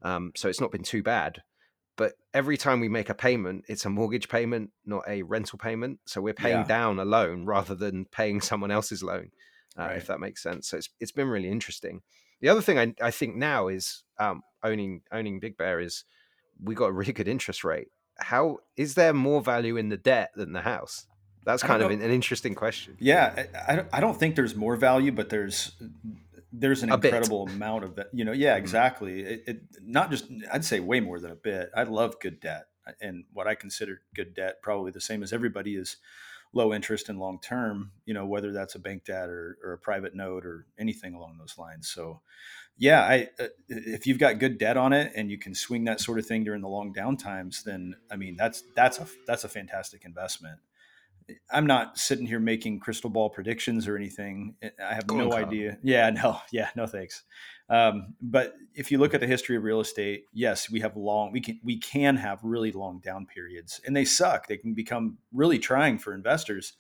um, 0.03 0.33
so 0.37 0.49
it's 0.49 0.61
not 0.61 0.73
been 0.73 0.83
too 0.83 1.03
bad. 1.03 1.43
But 1.97 2.15
every 2.35 2.57
time 2.57 2.81
we 2.81 2.89
make 2.89 3.09
a 3.09 3.15
payment, 3.15 3.65
it's 3.69 3.85
a 3.85 3.91
mortgage 3.91 4.29
payment, 4.29 4.71
not 4.85 5.05
a 5.09 5.23
rental 5.23 5.59
payment. 5.59 6.01
So 6.07 6.21
we're 6.21 6.35
paying 6.35 6.59
yeah. 6.59 6.65
down 6.65 6.99
a 6.99 7.05
loan 7.05 7.47
rather 7.47 7.75
than 7.75 8.05
paying 8.07 8.41
someone 8.41 8.71
else's 8.71 9.03
loan, 9.03 9.31
uh, 9.79 9.85
right. 9.85 9.97
if 9.97 10.09
that 10.09 10.21
makes 10.21 10.43
sense. 10.43 10.69
So 10.69 10.77
it's 10.77 10.91
it's 11.01 11.13
been 11.13 11.29
really 11.29 11.49
interesting. 11.49 12.03
The 12.41 12.49
other 12.49 12.63
thing 12.63 12.79
I, 12.79 12.95
I 13.01 13.11
think 13.11 13.37
now 13.37 13.69
is 13.69 14.05
um, 14.19 14.43
owning 14.63 15.03
owning 15.13 15.41
Big 15.41 15.57
Bear 15.57 15.81
is 15.81 16.05
we 16.63 16.75
got 16.75 16.87
a 16.87 16.93
really 16.93 17.13
good 17.13 17.29
interest 17.29 17.65
rate. 17.65 17.89
How 18.19 18.59
is 18.77 18.95
there 18.95 19.13
more 19.13 19.41
value 19.41 19.77
in 19.77 19.89
the 19.89 19.97
debt 19.97 20.31
than 20.35 20.53
the 20.53 20.63
house? 20.63 21.07
That's 21.45 21.63
kind 21.63 21.83
of 21.83 21.91
an, 21.91 22.03
an, 22.03 22.11
interesting 22.11 22.55
question. 22.55 22.97
Yeah, 22.99 23.45
I, 23.67 23.85
I, 23.91 24.01
don't, 24.01 24.19
think 24.19 24.37
there's 24.37 24.55
more 24.55 24.77
value, 24.77 25.13
but 25.13 25.31
there's 25.31 25.73
there's 26.53 26.83
an 26.83 26.91
a 26.91 26.95
incredible 26.95 27.47
bit. 27.47 27.55
amount 27.55 27.85
of 27.85 27.97
that. 27.97 28.09
You 28.13 28.27
know, 28.27 28.33
yeah, 28.33 28.55
mm-hmm. 28.55 28.65
exactly. 28.65 29.21
It, 29.23 29.45
it, 29.47 29.61
not 29.83 30.11
just 30.11 30.27
I'd 30.53 30.65
say 30.65 30.81
way 30.81 31.01
more 31.01 31.19
than 31.19 31.31
a 31.31 31.37
bit. 31.37 31.71
I 31.75 31.85
love 31.85 32.21
good 32.21 32.41
debt, 32.41 32.67
and 33.01 33.25
what 33.33 33.47
I 33.47 33.55
consider 33.55 34.01
good 34.15 34.35
debt, 34.35 34.61
probably 34.63 34.91
the 34.91 35.01
same 35.01 35.23
as 35.23 35.33
everybody, 35.33 35.77
is 35.77 35.97
low 36.53 36.73
interest 36.73 37.09
and 37.09 37.19
long 37.19 37.39
term, 37.41 37.93
you 38.05 38.15
know, 38.15 38.27
whether 38.27 38.53
that's 38.53 38.75
a 38.75 38.79
bank 38.79 39.05
debt 39.05 39.29
or, 39.29 39.59
or 39.63 39.73
a 39.73 39.79
private 39.79 40.15
note 40.15 40.45
or 40.47 40.67
anything 40.79 41.15
along 41.15 41.37
those 41.39 41.59
lines. 41.59 41.89
So, 41.89 42.21
yeah, 42.77 43.03
I 43.03 43.29
uh, 43.41 43.49
if 43.69 44.07
you've 44.07 44.19
got 44.19 44.39
good 44.39 44.59
debt 44.59 44.77
on 44.77 44.93
it 44.93 45.13
and 45.15 45.31
you 45.31 45.39
can 45.39 45.55
swing 45.55 45.85
that 45.85 46.01
sort 46.01 46.19
of 46.19 46.27
thing 46.27 46.45
during 46.45 46.63
the 46.63 46.69
long 46.69 46.93
down 46.93 47.17
times, 47.17 47.63
then 47.65 47.95
I 48.11 48.17
mean 48.17 48.37
that's 48.37 48.63
that's 48.75 48.99
a 48.99 49.07
that's 49.27 49.45
a 49.45 49.49
fantastic 49.49 50.05
investment. 50.05 50.59
I'm 51.51 51.67
not 51.67 51.99
sitting 51.99 52.27
here 52.27 52.41
making 52.41 52.81
crystal 52.81 53.11
ball 53.11 53.31
predictions 53.31 53.87
or 53.87 53.97
anything. 53.97 54.55
I 54.63 54.95
have 54.95 55.07
Go 55.07 55.17
no 55.17 55.33
idea. 55.33 55.79
Yeah, 55.83 56.11
no, 56.23 56.39
yeah, 56.53 56.71
no 56.77 56.87
thanks. 56.87 57.25
Um, 57.71 58.15
but 58.21 58.55
if 58.75 58.91
you 58.91 58.99
look 58.99 59.15
at 59.15 59.21
the 59.21 59.27
history 59.27 59.57
of 59.57 59.63
real 59.63 59.81
estate, 59.81 60.25
yes, 60.33 60.71
we 60.71 60.81
have 60.81 60.97
long. 60.97 61.33
We 61.33 61.41
can 61.41 61.61
we 61.63 61.79
can 61.79 62.17
have 62.17 62.41
really 62.43 62.73
long 62.73 63.01
down 63.01 63.27
periods, 63.27 63.81
and 63.87 63.95
they 63.95 64.05
suck. 64.05 64.47
They 64.47 64.57
can 64.57 64.75
become 64.75 65.19
really 65.33 65.59
trying 65.59 65.99
for 65.99 66.15
investors. 66.15 66.75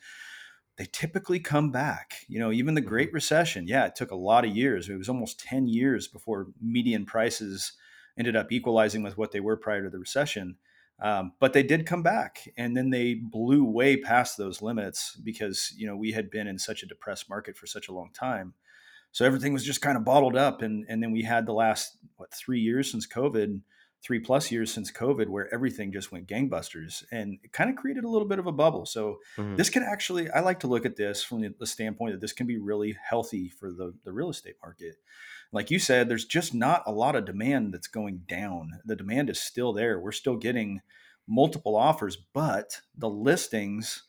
They 0.76 0.87
typically 0.90 1.40
come 1.40 1.71
back. 1.71 2.14
You 2.28 2.38
know, 2.38 2.52
even 2.52 2.75
the 2.75 2.81
mm-hmm. 2.81 2.88
Great 2.88 3.12
Recession. 3.12 3.67
Yeah, 3.67 3.87
it 3.87 3.97
took 3.97 4.11
a 4.11 4.17
lot 4.17 4.45
of 4.45 4.57
years. 4.57 4.88
It 4.88 4.97
was 4.97 5.09
almost 5.09 5.40
ten 5.40 5.69
years 5.69 6.09
before 6.09 6.49
median 6.61 7.05
prices 7.05 7.73
ended 8.19 8.35
up 8.35 8.50
equalizing 8.50 9.02
with 9.02 9.17
what 9.19 9.31
they 9.31 9.40
were 9.40 9.57
prior 9.57 9.85
to 9.85 9.90
the 9.90 9.99
recession. 9.99 10.57
Um, 11.00 11.33
but 11.38 11.52
they 11.52 11.62
did 11.62 11.87
come 11.87 12.02
back, 12.02 12.49
and 12.57 12.76
then 12.76 12.90
they 12.90 13.14
blew 13.14 13.64
way 13.64 13.97
past 13.97 14.37
those 14.37 14.61
limits 14.61 15.17
because 15.23 15.73
you 15.76 15.87
know 15.87 15.97
we 15.97 16.12
had 16.12 16.31
been 16.31 16.49
in 16.49 16.59
such 16.59 16.83
a 16.83 16.87
depressed 16.87 17.31
market 17.31 17.57
for 17.57 17.67
such 17.67 17.88
a 17.88 17.93
long 17.93 18.11
time. 18.12 18.55
So 19.12 19.25
everything 19.25 19.52
was 19.52 19.64
just 19.64 19.81
kind 19.81 19.97
of 19.97 20.05
bottled 20.05 20.37
up, 20.37 20.61
and 20.62 20.85
and 20.88 21.02
then 21.02 21.12
we 21.12 21.23
had 21.23 21.47
the 21.47 21.52
last 21.52 21.97
what 22.17 22.35
three 22.35 22.61
years 22.61 22.90
since 22.90 23.07
COVID, 23.07 23.61
three 24.02 24.19
plus 24.19 24.50
years 24.50 24.73
since 24.73 24.90
COVID, 24.90 25.28
where 25.28 25.52
everything 25.55 25.93
just 25.93 26.11
went 26.11 26.26
gangbusters, 26.26 27.05
and 27.12 27.38
it 27.45 27.52
kind 27.52 27.71
of 27.71 27.76
created 27.76 28.02
a 28.02 28.09
little 28.09 28.28
bit 28.28 28.40
of 28.40 28.49
a 28.49 28.52
bubble. 28.52 28.85
So 28.85 29.19
mm-hmm. 29.37 29.55
this 29.55 29.71
can 29.71 29.85
actually, 29.85 30.28
I 30.31 30.40
like 30.40 30.61
to 30.61 30.67
look 30.67 30.85
at 30.85 30.97
this 30.97 31.23
from 31.23 31.43
the, 31.43 31.55
the 31.61 31.67
standpoint 31.67 32.14
that 32.14 32.21
this 32.21 32.33
can 32.33 32.49
be 32.49 32.59
really 32.59 32.97
healthy 33.09 33.49
for 33.49 33.71
the 33.71 33.95
the 34.05 34.12
real 34.12 34.31
estate 34.31 34.57
market 34.61 34.97
like 35.52 35.71
you 35.71 35.78
said, 35.78 36.09
there's 36.09 36.26
just 36.26 36.55
not 36.55 36.83
a 36.87 36.93
lot 36.93 37.17
of 37.17 37.25
demand 37.25 37.73
that's 37.73 37.87
going 37.87 38.23
down. 38.28 38.81
The 38.85 38.97
demand 38.97 39.31
is 39.31 39.40
still 39.40 39.73
there. 39.73 39.99
We're 39.99 40.12
still 40.12 40.37
getting 40.37 40.81
multiple 41.26 41.76
offers, 41.76 42.17
but 42.17 42.81
the 42.97 43.09
listings 43.09 44.05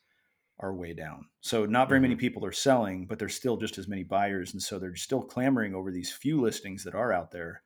are 0.60 0.74
way 0.74 0.94
down. 0.94 1.26
So 1.42 1.66
not 1.66 1.88
very 1.88 2.02
many 2.02 2.16
mm-hmm. 2.16 2.20
people 2.20 2.46
are 2.46 2.52
selling, 2.52 3.06
but 3.06 3.20
there's 3.20 3.36
still 3.36 3.58
just 3.58 3.78
as 3.78 3.88
many 3.88 4.04
buyers, 4.04 4.52
and 4.54 4.62
so 4.62 4.78
they're 4.78 4.96
still 4.96 5.22
clamoring 5.22 5.74
over 5.74 5.92
these 5.92 6.12
few 6.12 6.40
listings 6.42 6.84
that 6.84 6.96
are 6.96 7.14
out 7.14 7.32
there. 7.32 7.62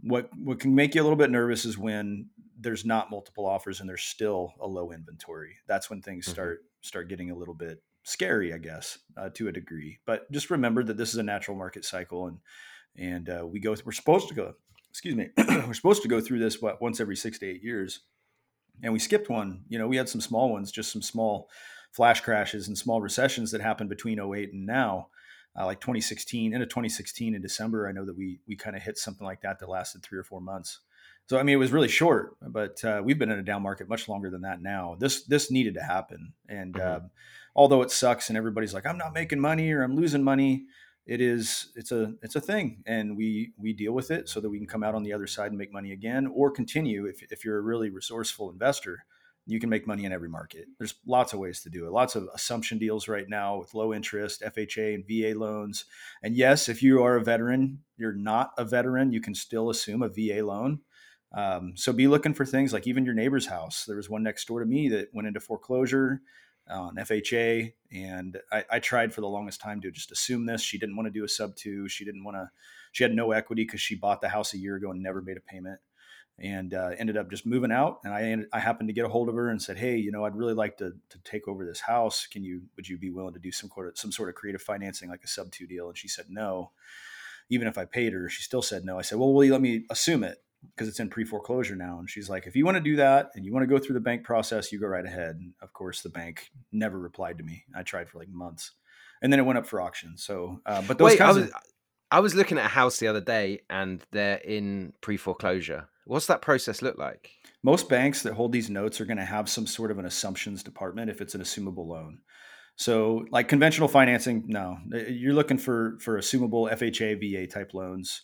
What 0.00 0.30
what 0.38 0.60
can 0.60 0.74
make 0.74 0.94
you 0.94 1.02
a 1.02 1.04
little 1.04 1.16
bit 1.16 1.30
nervous 1.30 1.64
is 1.64 1.76
when 1.76 2.30
there's 2.58 2.84
not 2.84 3.10
multiple 3.10 3.46
offers 3.46 3.80
and 3.80 3.88
there's 3.88 4.04
still 4.04 4.54
a 4.60 4.66
low 4.66 4.92
inventory. 4.92 5.56
That's 5.66 5.90
when 5.90 6.02
things 6.02 6.24
mm-hmm. 6.24 6.32
start 6.32 6.60
start 6.80 7.08
getting 7.08 7.30
a 7.30 7.36
little 7.36 7.54
bit 7.54 7.82
scary, 8.04 8.54
I 8.54 8.58
guess, 8.58 8.98
uh, 9.16 9.28
to 9.34 9.48
a 9.48 9.52
degree. 9.52 9.98
But 10.06 10.30
just 10.32 10.50
remember 10.50 10.82
that 10.84 10.96
this 10.96 11.10
is 11.10 11.16
a 11.16 11.22
natural 11.22 11.56
market 11.56 11.84
cycle, 11.84 12.28
and 12.28 12.38
and 12.98 13.28
uh, 13.28 13.46
we 13.46 13.60
go. 13.60 13.74
We're 13.84 13.92
supposed 13.92 14.28
to 14.28 14.34
go. 14.34 14.54
Excuse 14.90 15.14
me. 15.14 15.28
we're 15.38 15.74
supposed 15.74 16.02
to 16.02 16.08
go 16.08 16.20
through 16.20 16.40
this 16.40 16.60
what, 16.60 16.80
once 16.80 17.00
every 17.00 17.16
six 17.16 17.38
to 17.38 17.46
eight 17.46 17.62
years, 17.62 18.00
and 18.82 18.92
we 18.92 18.98
skipped 18.98 19.28
one. 19.28 19.64
You 19.68 19.78
know, 19.78 19.86
we 19.86 19.96
had 19.96 20.08
some 20.08 20.20
small 20.20 20.50
ones, 20.50 20.72
just 20.72 20.92
some 20.92 21.02
small 21.02 21.48
flash 21.92 22.20
crashes 22.20 22.68
and 22.68 22.76
small 22.76 23.00
recessions 23.00 23.50
that 23.52 23.60
happened 23.60 23.90
between 23.90 24.20
08 24.20 24.52
and 24.52 24.66
now. 24.66 25.08
Uh, 25.58 25.66
like 25.66 25.80
2016 25.80 26.52
into 26.52 26.66
2016 26.66 27.34
in 27.34 27.42
December, 27.42 27.88
I 27.88 27.92
know 27.92 28.04
that 28.04 28.16
we 28.16 28.38
we 28.46 28.54
kind 28.54 28.76
of 28.76 28.82
hit 28.82 28.96
something 28.96 29.26
like 29.26 29.40
that 29.42 29.58
that 29.58 29.68
lasted 29.68 30.02
three 30.02 30.18
or 30.18 30.24
four 30.24 30.40
months. 30.40 30.80
So 31.28 31.38
I 31.38 31.42
mean, 31.42 31.54
it 31.54 31.58
was 31.58 31.72
really 31.72 31.88
short, 31.88 32.36
but 32.40 32.82
uh, 32.84 33.02
we've 33.04 33.18
been 33.18 33.30
in 33.30 33.38
a 33.38 33.42
down 33.42 33.62
market 33.62 33.88
much 33.88 34.08
longer 34.08 34.30
than 34.30 34.42
that 34.42 34.62
now. 34.62 34.96
This 34.98 35.24
this 35.24 35.50
needed 35.50 35.74
to 35.74 35.82
happen, 35.82 36.32
and 36.48 36.78
uh, 36.78 37.00
although 37.56 37.82
it 37.82 37.90
sucks, 37.90 38.28
and 38.28 38.38
everybody's 38.38 38.72
like, 38.72 38.86
"I'm 38.86 38.98
not 38.98 39.12
making 39.12 39.40
money" 39.40 39.72
or 39.72 39.82
"I'm 39.82 39.96
losing 39.96 40.22
money," 40.22 40.66
it 41.08 41.22
is 41.22 41.72
it's 41.74 41.90
a 41.90 42.12
it's 42.22 42.36
a 42.36 42.40
thing 42.40 42.82
and 42.86 43.16
we 43.16 43.52
we 43.56 43.72
deal 43.72 43.92
with 43.92 44.10
it 44.10 44.28
so 44.28 44.40
that 44.40 44.50
we 44.50 44.58
can 44.58 44.66
come 44.66 44.84
out 44.84 44.94
on 44.94 45.02
the 45.02 45.12
other 45.12 45.26
side 45.26 45.50
and 45.50 45.58
make 45.58 45.72
money 45.72 45.92
again 45.92 46.30
or 46.32 46.50
continue 46.50 47.06
if, 47.06 47.22
if 47.32 47.44
you're 47.44 47.58
a 47.58 47.62
really 47.62 47.88
resourceful 47.90 48.50
investor 48.50 49.04
you 49.46 49.58
can 49.58 49.70
make 49.70 49.86
money 49.86 50.04
in 50.04 50.12
every 50.12 50.28
market. 50.28 50.66
There's 50.76 50.96
lots 51.06 51.32
of 51.32 51.38
ways 51.38 51.62
to 51.62 51.70
do 51.70 51.86
it. 51.86 51.90
Lots 51.90 52.16
of 52.16 52.28
assumption 52.34 52.76
deals 52.76 53.08
right 53.08 53.26
now 53.26 53.56
with 53.56 53.72
low 53.72 53.94
interest 53.94 54.42
fha 54.42 54.94
and 54.94 55.04
va 55.08 55.38
loans. 55.38 55.86
And 56.22 56.36
yes 56.36 56.68
if 56.68 56.82
you 56.82 57.02
are 57.02 57.16
a 57.16 57.24
veteran 57.24 57.80
you're 57.96 58.12
not 58.12 58.50
a 58.58 58.64
veteran 58.64 59.10
you 59.10 59.22
can 59.22 59.34
still 59.34 59.70
assume 59.70 60.02
a 60.02 60.08
va 60.08 60.44
loan. 60.44 60.80
Um, 61.32 61.72
so 61.74 61.92
be 61.94 62.06
looking 62.06 62.34
for 62.34 62.44
things 62.44 62.74
like 62.74 62.86
even 62.86 63.06
your 63.06 63.14
neighbor's 63.14 63.46
house. 63.46 63.84
There 63.86 63.96
was 63.96 64.10
one 64.10 64.22
next 64.22 64.46
door 64.46 64.60
to 64.60 64.66
me 64.66 64.90
that 64.90 65.08
went 65.14 65.28
into 65.28 65.40
foreclosure 65.40 66.20
on 66.70 66.96
FHA. 66.96 67.72
And 67.92 68.38
I, 68.52 68.64
I, 68.70 68.78
tried 68.78 69.12
for 69.12 69.20
the 69.20 69.28
longest 69.28 69.60
time 69.60 69.80
to 69.80 69.90
just 69.90 70.12
assume 70.12 70.46
this. 70.46 70.60
She 70.60 70.78
didn't 70.78 70.96
want 70.96 71.06
to 71.06 71.18
do 71.18 71.24
a 71.24 71.28
sub 71.28 71.56
two. 71.56 71.88
She 71.88 72.04
didn't 72.04 72.24
want 72.24 72.36
to, 72.36 72.50
she 72.92 73.04
had 73.04 73.14
no 73.14 73.32
equity 73.32 73.64
because 73.64 73.80
she 73.80 73.94
bought 73.94 74.20
the 74.20 74.28
house 74.28 74.54
a 74.54 74.58
year 74.58 74.76
ago 74.76 74.90
and 74.90 75.02
never 75.02 75.22
made 75.22 75.36
a 75.36 75.40
payment 75.40 75.80
and 76.38 76.74
uh, 76.74 76.90
ended 76.98 77.16
up 77.16 77.30
just 77.30 77.46
moving 77.46 77.72
out. 77.72 78.00
And 78.04 78.14
I, 78.14 78.56
I 78.56 78.60
happened 78.60 78.88
to 78.88 78.92
get 78.92 79.04
a 79.04 79.08
hold 79.08 79.28
of 79.28 79.34
her 79.34 79.48
and 79.50 79.60
said, 79.60 79.76
Hey, 79.76 79.96
you 79.96 80.12
know, 80.12 80.24
I'd 80.24 80.36
really 80.36 80.54
like 80.54 80.76
to, 80.78 80.92
to 81.10 81.18
take 81.24 81.48
over 81.48 81.64
this 81.64 81.80
house. 81.80 82.26
Can 82.26 82.44
you, 82.44 82.62
would 82.76 82.88
you 82.88 82.98
be 82.98 83.10
willing 83.10 83.34
to 83.34 83.40
do 83.40 83.50
some 83.50 83.70
sort 83.74 83.88
of, 83.88 83.98
some 83.98 84.12
sort 84.12 84.28
of 84.28 84.34
creative 84.34 84.62
financing, 84.62 85.08
like 85.08 85.24
a 85.24 85.28
sub 85.28 85.50
two 85.50 85.66
deal? 85.66 85.88
And 85.88 85.98
she 85.98 86.08
said, 86.08 86.26
no, 86.28 86.70
even 87.50 87.66
if 87.66 87.78
I 87.78 87.86
paid 87.86 88.12
her, 88.12 88.28
she 88.28 88.42
still 88.42 88.62
said 88.62 88.84
no. 88.84 88.98
I 88.98 89.02
said, 89.02 89.18
well, 89.18 89.32
will 89.32 89.44
you 89.44 89.52
let 89.52 89.62
me 89.62 89.84
assume 89.90 90.22
it? 90.22 90.42
Because 90.74 90.88
it's 90.88 91.00
in 91.00 91.08
pre 91.08 91.24
foreclosure 91.24 91.76
now. 91.76 91.98
And 91.98 92.08
she's 92.08 92.28
like, 92.28 92.46
if 92.46 92.56
you 92.56 92.64
want 92.64 92.76
to 92.76 92.82
do 92.82 92.96
that 92.96 93.30
and 93.34 93.44
you 93.44 93.52
want 93.52 93.62
to 93.62 93.66
go 93.66 93.78
through 93.78 93.94
the 93.94 94.00
bank 94.00 94.24
process, 94.24 94.72
you 94.72 94.80
go 94.80 94.86
right 94.86 95.04
ahead. 95.04 95.36
And 95.36 95.54
of 95.62 95.72
course, 95.72 96.02
the 96.02 96.08
bank 96.08 96.50
never 96.72 96.98
replied 96.98 97.38
to 97.38 97.44
me. 97.44 97.64
I 97.76 97.82
tried 97.82 98.08
for 98.08 98.18
like 98.18 98.28
months, 98.28 98.72
and 99.22 99.32
then 99.32 99.40
it 99.40 99.44
went 99.44 99.58
up 99.58 99.66
for 99.66 99.80
auction. 99.80 100.16
So, 100.16 100.60
uh, 100.66 100.82
but 100.82 100.98
those 100.98 101.12
Wait, 101.12 101.20
I 101.20 101.28
was, 101.28 101.36
of- 101.36 101.52
I 102.10 102.20
was 102.20 102.34
looking 102.34 102.58
at 102.58 102.66
a 102.66 102.68
house 102.68 102.98
the 102.98 103.08
other 103.08 103.20
day, 103.20 103.60
and 103.68 104.04
they're 104.12 104.38
in 104.38 104.92
pre 105.00 105.16
foreclosure. 105.16 105.88
What's 106.06 106.26
that 106.28 106.42
process 106.42 106.80
look 106.80 106.96
like? 106.96 107.30
Most 107.62 107.88
banks 107.88 108.22
that 108.22 108.32
hold 108.32 108.52
these 108.52 108.70
notes 108.70 109.00
are 109.00 109.04
going 109.04 109.18
to 109.18 109.24
have 109.24 109.48
some 109.48 109.66
sort 109.66 109.90
of 109.90 109.98
an 109.98 110.06
assumptions 110.06 110.62
department 110.62 111.10
if 111.10 111.20
it's 111.20 111.34
an 111.34 111.42
assumable 111.42 111.86
loan. 111.86 112.20
So, 112.76 113.26
like 113.30 113.48
conventional 113.48 113.88
financing, 113.88 114.44
no, 114.46 114.78
you're 115.08 115.34
looking 115.34 115.58
for 115.58 115.98
for 116.00 116.18
assumable 116.18 116.72
FHA, 116.72 117.18
VA 117.20 117.46
type 117.46 117.74
loans. 117.74 118.22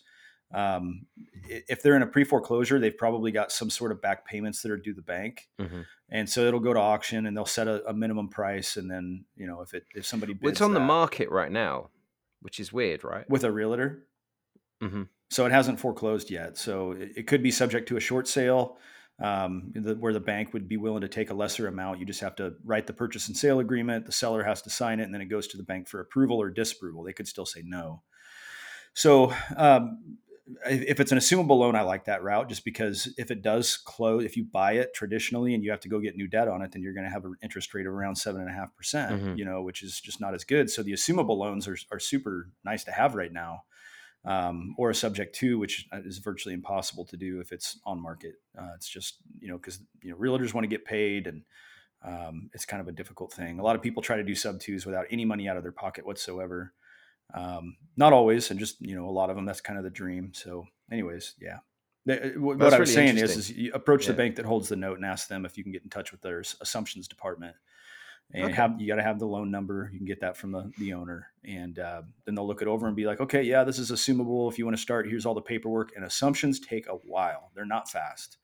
Um, 0.55 1.05
if 1.47 1.81
they're 1.81 1.95
in 1.95 2.01
a 2.01 2.07
pre 2.07 2.23
foreclosure, 2.23 2.79
they've 2.79 2.97
probably 2.97 3.31
got 3.31 3.51
some 3.51 3.69
sort 3.69 3.91
of 3.91 4.01
back 4.01 4.25
payments 4.25 4.61
that 4.61 4.71
are 4.71 4.77
due 4.77 4.93
the 4.93 5.01
bank, 5.01 5.49
mm-hmm. 5.59 5.81
and 6.09 6.29
so 6.29 6.45
it'll 6.45 6.59
go 6.59 6.73
to 6.73 6.79
auction, 6.79 7.25
and 7.25 7.35
they'll 7.35 7.45
set 7.45 7.67
a, 7.67 7.87
a, 7.89 7.93
minimum 7.93 8.29
price, 8.29 8.77
and 8.77 8.89
then 8.89 9.25
you 9.35 9.45
know 9.45 9.61
if 9.61 9.73
it 9.73 9.85
if 9.93 10.05
somebody 10.05 10.33
bids 10.33 10.53
it's 10.53 10.61
on 10.61 10.73
that, 10.73 10.79
the 10.79 10.85
market 10.85 11.29
right 11.29 11.51
now, 11.51 11.89
which 12.41 12.59
is 12.59 12.71
weird, 12.71 13.03
right? 13.03 13.29
With 13.29 13.43
a 13.43 13.51
realtor. 13.51 14.07
Mm-hmm. 14.81 15.03
So 15.29 15.45
it 15.45 15.51
hasn't 15.51 15.79
foreclosed 15.79 16.29
yet. 16.29 16.57
So 16.57 16.91
it, 16.91 17.11
it 17.17 17.27
could 17.27 17.43
be 17.43 17.51
subject 17.51 17.89
to 17.89 17.97
a 17.97 17.99
short 17.99 18.27
sale 18.27 18.77
um, 19.21 19.71
the, 19.73 19.95
where 19.95 20.13
the 20.13 20.19
bank 20.19 20.53
would 20.53 20.67
be 20.67 20.77
willing 20.77 21.01
to 21.01 21.07
take 21.07 21.29
a 21.29 21.33
lesser 21.33 21.67
amount. 21.67 21.99
You 21.99 22.05
just 22.05 22.19
have 22.21 22.35
to 22.37 22.53
write 22.65 22.87
the 22.87 22.93
purchase 22.93 23.27
and 23.27 23.35
sale 23.35 23.59
agreement. 23.59 24.05
The 24.05 24.11
seller 24.11 24.43
has 24.43 24.61
to 24.63 24.69
sign 24.69 24.99
it, 24.99 25.03
and 25.03 25.13
then 25.13 25.21
it 25.21 25.25
goes 25.25 25.47
to 25.47 25.57
the 25.57 25.63
bank 25.63 25.87
for 25.87 25.99
approval 25.99 26.41
or 26.41 26.49
disapproval. 26.49 27.03
They 27.03 27.13
could 27.13 27.27
still 27.27 27.45
say 27.45 27.61
no. 27.63 28.01
So 28.93 29.33
um, 29.57 30.17
if 30.69 30.99
it's 30.99 31.11
an 31.11 31.17
assumable 31.17 31.57
loan, 31.57 31.75
I 31.75 31.81
like 31.81 32.05
that 32.05 32.21
route 32.23 32.49
just 32.49 32.63
because 32.63 33.11
if 33.17 33.31
it 33.31 33.41
does 33.41 33.77
close, 33.77 34.23
if 34.23 34.37
you 34.37 34.43
buy 34.43 34.73
it 34.73 34.93
traditionally 34.93 35.55
and 35.55 35.63
you 35.63 35.71
have 35.71 35.79
to 35.81 35.89
go 35.89 35.99
get 35.99 36.15
new 36.15 36.27
debt 36.27 36.47
on 36.47 36.61
it, 36.61 36.71
then 36.71 36.83
you're 36.83 36.93
going 36.93 37.05
to 37.05 37.11
have 37.11 37.25
an 37.25 37.35
interest 37.41 37.73
rate 37.73 37.87
of 37.87 37.93
around 37.93 38.15
seven 38.15 38.41
and 38.41 38.49
a 38.49 38.53
half 38.53 38.75
percent, 38.75 39.11
mm-hmm. 39.11 39.35
you 39.37 39.45
know, 39.45 39.63
which 39.63 39.81
is 39.81 39.99
just 39.99 40.21
not 40.21 40.35
as 40.35 40.43
good. 40.43 40.69
So 40.69 40.83
the 40.83 40.93
assumable 40.93 41.37
loans 41.37 41.67
are, 41.67 41.77
are 41.91 41.99
super 41.99 42.49
nice 42.63 42.83
to 42.83 42.91
have 42.91 43.15
right 43.15 43.33
now 43.33 43.63
um, 44.25 44.75
or 44.77 44.89
a 44.89 44.95
subject 44.95 45.35
to, 45.35 45.57
which 45.57 45.87
is 45.93 46.17
virtually 46.17 46.53
impossible 46.53 47.05
to 47.05 47.17
do 47.17 47.39
if 47.39 47.51
it's 47.51 47.79
on 47.85 48.01
market. 48.01 48.35
Uh, 48.57 48.71
it's 48.75 48.89
just 48.89 49.17
you 49.39 49.47
know 49.47 49.57
because 49.57 49.79
you 50.01 50.11
know 50.11 50.17
realtors 50.17 50.53
want 50.53 50.63
to 50.63 50.69
get 50.69 50.85
paid, 50.85 51.27
and 51.27 51.43
um, 52.03 52.49
it's 52.53 52.65
kind 52.65 52.81
of 52.81 52.87
a 52.87 52.91
difficult 52.91 53.31
thing. 53.31 53.59
A 53.59 53.63
lot 53.63 53.75
of 53.75 53.81
people 53.81 54.01
try 54.01 54.17
to 54.17 54.23
do 54.23 54.35
sub 54.35 54.59
twos 54.59 54.85
without 54.85 55.05
any 55.11 55.25
money 55.25 55.47
out 55.47 55.57
of 55.57 55.63
their 55.63 55.71
pocket 55.71 56.05
whatsoever. 56.05 56.73
Um, 57.33 57.77
not 57.97 58.13
always, 58.13 58.51
and 58.51 58.59
just 58.59 58.81
you 58.81 58.95
know 58.95 59.07
a 59.07 59.11
lot 59.11 59.29
of 59.29 59.35
them. 59.35 59.45
That's 59.45 59.61
kind 59.61 59.77
of 59.77 59.83
the 59.83 59.89
dream. 59.89 60.31
So, 60.33 60.67
anyways, 60.91 61.35
yeah. 61.39 61.59
Uh, 62.07 62.39
what 62.39 62.73
I 62.73 62.79
was 62.79 62.93
saying 62.93 63.17
is, 63.17 63.35
is 63.35 63.51
you 63.51 63.73
approach 63.73 64.03
yeah. 64.03 64.11
the 64.11 64.17
bank 64.17 64.35
that 64.35 64.45
holds 64.45 64.69
the 64.69 64.75
note 64.75 64.97
and 64.97 65.05
ask 65.05 65.27
them 65.27 65.45
if 65.45 65.57
you 65.57 65.63
can 65.63 65.71
get 65.71 65.83
in 65.83 65.89
touch 65.89 66.11
with 66.11 66.21
their 66.21 66.39
assumptions 66.61 67.07
department 67.07 67.55
and 68.33 68.45
okay. 68.45 68.53
have 68.53 68.81
you 68.81 68.87
got 68.87 68.95
to 68.95 69.03
have 69.03 69.19
the 69.19 69.27
loan 69.27 69.51
number. 69.51 69.89
You 69.91 69.99
can 69.99 70.07
get 70.07 70.19
that 70.21 70.35
from 70.35 70.51
the, 70.51 70.71
the 70.79 70.93
owner, 70.93 71.27
and 71.43 71.77
uh, 71.77 72.01
then 72.25 72.35
they'll 72.35 72.47
look 72.47 72.61
it 72.61 72.67
over 72.67 72.87
and 72.87 72.95
be 72.95 73.05
like, 73.05 73.21
okay, 73.21 73.43
yeah, 73.43 73.63
this 73.63 73.77
is 73.77 73.91
assumable. 73.91 74.51
If 74.51 74.57
you 74.57 74.65
want 74.65 74.75
to 74.75 74.81
start, 74.81 75.07
here's 75.07 75.25
all 75.25 75.35
the 75.35 75.41
paperwork. 75.41 75.91
And 75.95 76.03
assumptions 76.03 76.59
take 76.59 76.87
a 76.87 76.93
while; 76.93 77.51
they're 77.53 77.65
not 77.65 77.89
fast. 77.89 78.37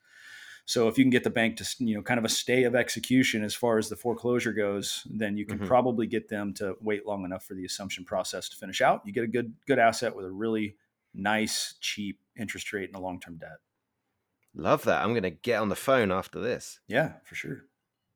So 0.65 0.87
if 0.87 0.97
you 0.97 1.03
can 1.03 1.11
get 1.11 1.23
the 1.23 1.29
bank 1.29 1.57
to 1.57 1.65
you 1.79 1.95
know 1.95 2.01
kind 2.01 2.17
of 2.17 2.25
a 2.25 2.29
stay 2.29 2.63
of 2.63 2.75
execution 2.75 3.43
as 3.43 3.55
far 3.55 3.77
as 3.77 3.89
the 3.89 3.95
foreclosure 3.95 4.53
goes, 4.53 5.05
then 5.09 5.37
you 5.37 5.45
can 5.45 5.57
mm-hmm. 5.57 5.67
probably 5.67 6.07
get 6.07 6.29
them 6.29 6.53
to 6.55 6.75
wait 6.81 7.05
long 7.05 7.25
enough 7.25 7.43
for 7.43 7.53
the 7.53 7.65
assumption 7.65 8.05
process 8.05 8.49
to 8.49 8.57
finish 8.57 8.81
out. 8.81 9.01
You 9.05 9.13
get 9.13 9.23
a 9.23 9.27
good 9.27 9.53
good 9.67 9.79
asset 9.79 10.15
with 10.15 10.25
a 10.25 10.31
really 10.31 10.75
nice, 11.13 11.75
cheap 11.79 12.19
interest 12.37 12.71
rate 12.73 12.89
and 12.89 12.95
a 12.95 12.99
long 12.99 13.19
term 13.19 13.37
debt. 13.37 13.57
Love 14.53 14.83
that. 14.83 15.01
I'm 15.01 15.11
going 15.11 15.23
to 15.23 15.29
get 15.29 15.61
on 15.61 15.69
the 15.69 15.75
phone 15.75 16.11
after 16.11 16.39
this. 16.39 16.79
Yeah, 16.87 17.13
for 17.23 17.35
sure. 17.35 17.63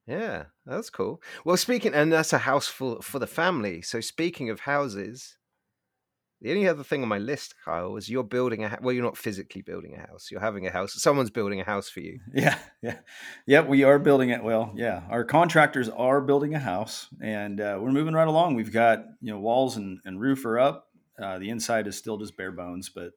Yeah, 0.05 0.45
that's 0.65 0.89
cool. 0.89 1.21
Well, 1.43 1.57
speaking, 1.57 1.93
and 1.93 2.11
that's 2.11 2.33
a 2.33 2.39
house 2.39 2.67
for 2.67 3.01
for 3.01 3.19
the 3.19 3.27
family. 3.27 3.81
So 3.81 4.01
speaking 4.01 4.49
of 4.49 4.61
houses, 4.61 5.37
the 6.45 6.51
only 6.51 6.67
other 6.67 6.83
thing 6.83 7.01
on 7.01 7.09
my 7.09 7.17
list, 7.17 7.55
Kyle, 7.65 7.95
is 7.95 8.07
you're 8.07 8.23
building 8.23 8.63
a 8.63 8.77
well, 8.79 8.93
you're 8.93 9.03
not 9.03 9.17
physically 9.17 9.63
building 9.63 9.95
a 9.95 10.07
house. 10.07 10.29
You're 10.29 10.41
having 10.41 10.67
a 10.67 10.69
house. 10.69 10.93
Someone's 10.93 11.31
building 11.31 11.59
a 11.59 11.63
house 11.63 11.89
for 11.89 12.01
you. 12.01 12.19
Yeah, 12.35 12.55
yeah, 12.83 12.97
yeah. 13.47 13.61
We 13.61 13.83
are 13.83 13.97
building 13.97 14.29
it. 14.29 14.43
Well, 14.43 14.71
yeah, 14.75 15.01
our 15.09 15.23
contractors 15.23 15.89
are 15.89 16.21
building 16.21 16.53
a 16.53 16.59
house, 16.59 17.07
and 17.19 17.59
uh, 17.59 17.79
we're 17.81 17.91
moving 17.91 18.13
right 18.13 18.27
along. 18.27 18.53
We've 18.53 18.71
got 18.71 19.05
you 19.21 19.33
know 19.33 19.39
walls 19.39 19.75
and, 19.75 20.01
and 20.05 20.21
roof 20.21 20.45
are 20.45 20.59
up. 20.59 20.87
Uh, 21.19 21.39
the 21.39 21.49
inside 21.49 21.87
is 21.87 21.97
still 21.97 22.19
just 22.19 22.37
bare 22.37 22.51
bones, 22.51 22.89
but 22.93 23.13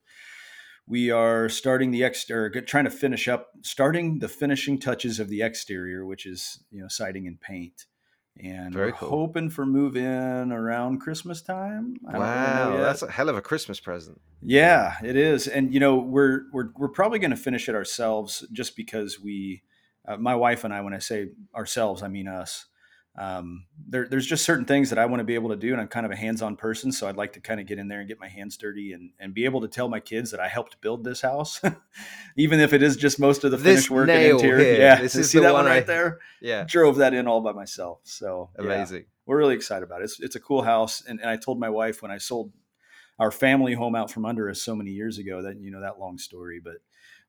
we 0.86 1.10
are 1.10 1.50
starting 1.50 1.90
the 1.90 2.04
exterior, 2.04 2.62
trying 2.62 2.84
to 2.84 2.90
finish 2.90 3.28
up, 3.28 3.50
starting 3.60 4.20
the 4.20 4.28
finishing 4.28 4.78
touches 4.78 5.20
of 5.20 5.28
the 5.28 5.42
exterior, 5.42 6.06
which 6.06 6.24
is 6.24 6.64
you 6.70 6.80
know 6.80 6.88
siding 6.88 7.26
and 7.26 7.38
paint, 7.38 7.84
and 8.40 8.72
Very 8.72 8.92
we're 8.92 8.96
cool. 8.98 9.08
hoping 9.10 9.50
for 9.50 9.66
move 9.66 9.96
in 9.96 10.52
around 10.52 11.00
Christmas 11.00 11.42
time. 11.42 11.96
wow, 12.02 12.76
that's 12.78 13.02
a 13.02 13.10
hell 13.10 13.28
of 13.28 13.36
a 13.36 13.42
Christmas 13.42 13.80
present. 13.80 14.20
Yeah, 14.42 14.94
it 15.02 15.16
is, 15.16 15.48
and 15.48 15.72
you 15.72 15.80
know 15.80 15.96
we're 15.96 16.42
we're 16.52 16.70
we're 16.76 16.88
probably 16.88 17.18
going 17.18 17.30
to 17.32 17.36
finish 17.36 17.68
it 17.68 17.74
ourselves 17.74 18.46
just 18.52 18.76
because 18.76 19.20
we, 19.20 19.62
uh, 20.06 20.16
my 20.16 20.34
wife 20.34 20.64
and 20.64 20.72
I, 20.72 20.80
when 20.80 20.94
I 20.94 20.98
say 20.98 21.30
ourselves, 21.54 22.02
I 22.02 22.08
mean 22.08 22.28
us 22.28 22.66
um, 23.18 23.64
there, 23.88 24.06
there's 24.08 24.26
just 24.26 24.44
certain 24.44 24.64
things 24.64 24.90
that 24.90 24.98
I 24.98 25.06
want 25.06 25.18
to 25.18 25.24
be 25.24 25.34
able 25.34 25.48
to 25.48 25.56
do, 25.56 25.72
and 25.72 25.80
I'm 25.80 25.88
kind 25.88 26.06
of 26.06 26.12
a 26.12 26.16
hands-on 26.16 26.54
person, 26.54 26.92
so 26.92 27.08
I'd 27.08 27.16
like 27.16 27.32
to 27.32 27.40
kind 27.40 27.58
of 27.58 27.66
get 27.66 27.78
in 27.78 27.88
there 27.88 27.98
and 27.98 28.08
get 28.08 28.20
my 28.20 28.28
hands 28.28 28.56
dirty 28.56 28.92
and, 28.92 29.10
and 29.18 29.34
be 29.34 29.44
able 29.44 29.60
to 29.62 29.68
tell 29.68 29.88
my 29.88 29.98
kids 29.98 30.30
that 30.30 30.38
I 30.38 30.46
helped 30.46 30.80
build 30.80 31.02
this 31.02 31.20
house, 31.20 31.60
even 32.36 32.60
if 32.60 32.72
it 32.72 32.80
is 32.80 32.96
just 32.96 33.18
most 33.18 33.42
of 33.42 33.50
the 33.50 33.56
this 33.56 33.64
finished 33.64 33.90
work 33.90 34.08
and 34.08 34.22
interior. 34.22 34.58
Here. 34.64 34.80
Yeah, 34.80 35.00
this 35.00 35.16
is 35.16 35.30
see 35.30 35.40
that 35.40 35.52
one 35.52 35.64
right 35.64 35.82
I, 35.82 35.86
there. 35.86 36.20
Yeah, 36.40 36.62
drove 36.62 36.96
that 36.96 37.12
in 37.12 37.26
all 37.26 37.40
by 37.40 37.50
myself. 37.52 37.98
So 38.04 38.50
amazing. 38.56 38.98
Yeah, 38.98 39.08
we're 39.26 39.38
really 39.38 39.56
excited 39.56 39.82
about 39.84 40.00
it. 40.00 40.04
It's 40.04 40.20
it's 40.20 40.36
a 40.36 40.40
cool 40.40 40.62
house, 40.62 41.02
and, 41.04 41.18
and 41.20 41.28
I 41.28 41.36
told 41.36 41.58
my 41.58 41.70
wife 41.70 42.02
when 42.02 42.12
I 42.12 42.18
sold 42.18 42.52
our 43.18 43.32
family 43.32 43.74
home 43.74 43.96
out 43.96 44.12
from 44.12 44.26
under 44.26 44.48
us 44.48 44.62
so 44.62 44.76
many 44.76 44.92
years 44.92 45.18
ago 45.18 45.42
that 45.42 45.60
you 45.60 45.72
know 45.72 45.80
that 45.80 45.98
long 45.98 46.18
story, 46.18 46.60
but 46.62 46.74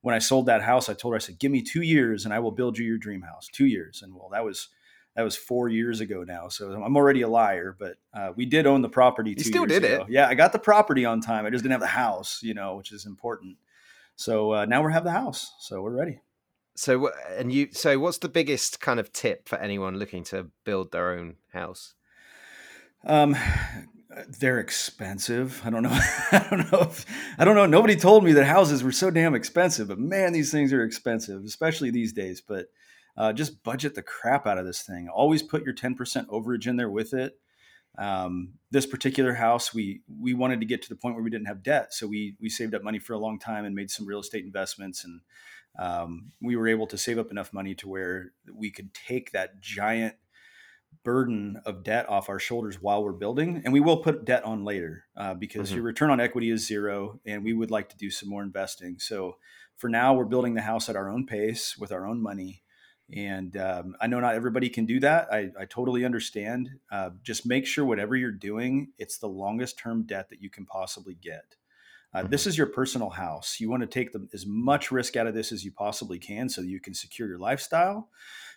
when 0.01 0.13
I 0.13 0.19
sold 0.19 0.45
that 0.45 0.61
house, 0.61 0.87
I 0.87 0.93
told 0.93 1.13
her 1.13 1.15
I 1.15 1.19
said, 1.19 1.39
"Give 1.39 1.51
me 1.51 1.63
two 1.63 1.81
years, 1.81 2.25
and 2.25 2.33
I 2.33 2.37
will 2.37 2.51
build 2.51 2.77
you 2.77 2.85
your 2.85 2.99
dream 2.99 3.23
house." 3.23 3.49
Two 3.51 3.65
years, 3.65 4.03
and 4.03 4.13
well, 4.13 4.29
that 4.33 4.45
was 4.45 4.69
that 5.15 5.23
was 5.23 5.35
four 5.35 5.69
years 5.69 6.01
ago 6.01 6.23
now. 6.23 6.47
So 6.47 6.71
I'm 6.71 6.95
already 6.95 7.21
a 7.21 7.27
liar, 7.27 7.75
but 7.77 7.97
uh, 8.13 8.31
we 8.35 8.45
did 8.45 8.65
own 8.65 8.81
the 8.81 8.89
property. 8.89 9.35
You 9.37 9.43
still 9.43 9.65
did 9.65 9.83
ago. 9.83 10.03
it. 10.03 10.11
Yeah, 10.11 10.27
I 10.27 10.35
got 10.35 10.53
the 10.53 10.59
property 10.59 11.05
on 11.05 11.21
time. 11.21 11.45
I 11.45 11.49
just 11.49 11.63
didn't 11.63 11.73
have 11.73 11.81
the 11.81 11.87
house, 11.87 12.41
you 12.41 12.53
know, 12.53 12.75
which 12.75 12.91
is 12.91 13.05
important. 13.05 13.57
So 14.15 14.53
uh, 14.53 14.65
now 14.65 14.85
we 14.85 14.93
have 14.93 15.03
the 15.03 15.11
house. 15.11 15.53
So 15.59 15.81
we're 15.81 15.91
ready. 15.91 16.21
So 16.75 17.11
and 17.37 17.51
you 17.51 17.69
so 17.71 17.99
what's 17.99 18.19
the 18.19 18.29
biggest 18.29 18.79
kind 18.79 19.01
of 19.01 19.11
tip 19.11 19.49
for 19.49 19.57
anyone 19.57 19.97
looking 19.97 20.23
to 20.25 20.49
build 20.63 20.93
their 20.93 21.11
own 21.11 21.35
house? 21.51 21.93
Um 23.03 23.35
they're 24.39 24.59
expensive. 24.59 25.61
I 25.65 25.69
don't 25.69 25.83
know. 25.83 25.91
I 26.31 26.47
don't 26.49 26.71
know 26.71 26.79
if 26.81 27.05
I 27.37 27.45
don't 27.45 27.55
know. 27.55 27.65
Nobody 27.65 27.95
told 27.95 28.23
me 28.23 28.33
that 28.33 28.45
houses 28.45 28.83
were 28.83 28.91
so 28.91 29.11
damn 29.11 29.35
expensive, 29.35 29.89
but 29.89 29.99
man, 29.99 30.33
these 30.33 30.51
things 30.51 30.71
are 30.71 30.83
expensive, 30.83 31.43
especially 31.43 31.91
these 31.91 32.13
days. 32.13 32.41
But 32.41 32.67
uh, 33.19 33.33
just 33.33 33.61
budget 33.63 33.93
the 33.93 34.01
crap 34.01 34.47
out 34.47 34.57
of 34.57 34.65
this 34.65 34.81
thing. 34.81 35.09
Always 35.09 35.43
put 35.43 35.63
your 35.63 35.75
10% 35.75 36.25
overage 36.27 36.65
in 36.65 36.77
there 36.77 36.89
with 36.89 37.13
it. 37.13 37.37
Um, 37.97 38.53
this 38.71 38.85
particular 38.85 39.33
house, 39.33 39.73
we 39.73 40.01
we 40.07 40.33
wanted 40.33 40.61
to 40.61 40.65
get 40.65 40.81
to 40.83 40.89
the 40.89 40.95
point 40.95 41.15
where 41.15 41.23
we 41.23 41.29
didn't 41.29 41.47
have 41.47 41.63
debt, 41.63 41.93
so 41.93 42.07
we 42.07 42.35
we 42.39 42.47
saved 42.47 42.73
up 42.73 42.83
money 42.83 42.99
for 42.99 43.13
a 43.13 43.17
long 43.17 43.39
time 43.39 43.65
and 43.65 43.75
made 43.75 43.91
some 43.91 44.07
real 44.07 44.19
estate 44.19 44.45
investments, 44.45 45.03
and 45.03 45.19
um, 45.77 46.31
we 46.41 46.55
were 46.55 46.67
able 46.67 46.87
to 46.87 46.97
save 46.97 47.19
up 47.19 47.29
enough 47.29 47.51
money 47.51 47.75
to 47.75 47.89
where 47.89 48.31
we 48.53 48.71
could 48.71 48.93
take 48.93 49.31
that 49.31 49.59
giant 49.59 50.15
burden 51.03 51.61
of 51.65 51.83
debt 51.83 52.07
off 52.07 52.29
our 52.29 52.39
shoulders 52.39 52.81
while 52.81 53.03
we're 53.03 53.11
building 53.13 53.61
and 53.63 53.71
we 53.71 53.79
will 53.79 53.97
put 53.97 54.25
debt 54.25 54.43
on 54.43 54.65
later 54.65 55.05
uh, 55.15 55.35
because 55.35 55.67
mm-hmm. 55.67 55.75
your 55.75 55.85
return 55.85 56.09
on 56.09 56.19
equity 56.19 56.49
is 56.49 56.65
zero 56.65 57.19
and 57.27 57.43
we 57.43 57.53
would 57.53 57.69
like 57.69 57.89
to 57.89 57.95
do 57.95 58.09
some 58.09 58.27
more 58.27 58.41
investing 58.41 58.97
so 58.97 59.37
for 59.77 59.87
now 59.87 60.15
we're 60.15 60.25
building 60.25 60.55
the 60.55 60.61
house 60.61 60.89
at 60.89 60.95
our 60.95 61.07
own 61.07 61.27
pace 61.27 61.77
with 61.77 61.91
our 61.91 62.07
own 62.07 62.19
money 62.19 62.63
and 63.15 63.57
um, 63.57 63.95
I 63.99 64.07
know 64.07 64.19
not 64.19 64.35
everybody 64.35 64.69
can 64.69 64.85
do 64.85 64.99
that. 64.99 65.27
I, 65.31 65.49
I 65.59 65.65
totally 65.65 66.05
understand. 66.05 66.69
Uh, 66.91 67.11
just 67.23 67.45
make 67.45 67.65
sure 67.65 67.85
whatever 67.85 68.15
you're 68.15 68.31
doing, 68.31 68.89
it's 68.97 69.17
the 69.17 69.27
longest 69.27 69.79
term 69.79 70.03
debt 70.03 70.29
that 70.29 70.41
you 70.41 70.49
can 70.49 70.65
possibly 70.65 71.15
get. 71.15 71.55
Uh, 72.13 72.19
mm-hmm. 72.19 72.29
This 72.29 72.47
is 72.47 72.57
your 72.57 72.67
personal 72.67 73.09
house. 73.09 73.59
You 73.59 73.69
want 73.69 73.81
to 73.81 73.87
take 73.87 74.11
the, 74.11 74.27
as 74.33 74.45
much 74.45 74.91
risk 74.91 75.15
out 75.15 75.27
of 75.27 75.33
this 75.33 75.51
as 75.51 75.63
you 75.63 75.71
possibly 75.71 76.19
can 76.19 76.49
so 76.49 76.61
that 76.61 76.67
you 76.67 76.79
can 76.79 76.93
secure 76.93 77.27
your 77.27 77.39
lifestyle. 77.39 78.09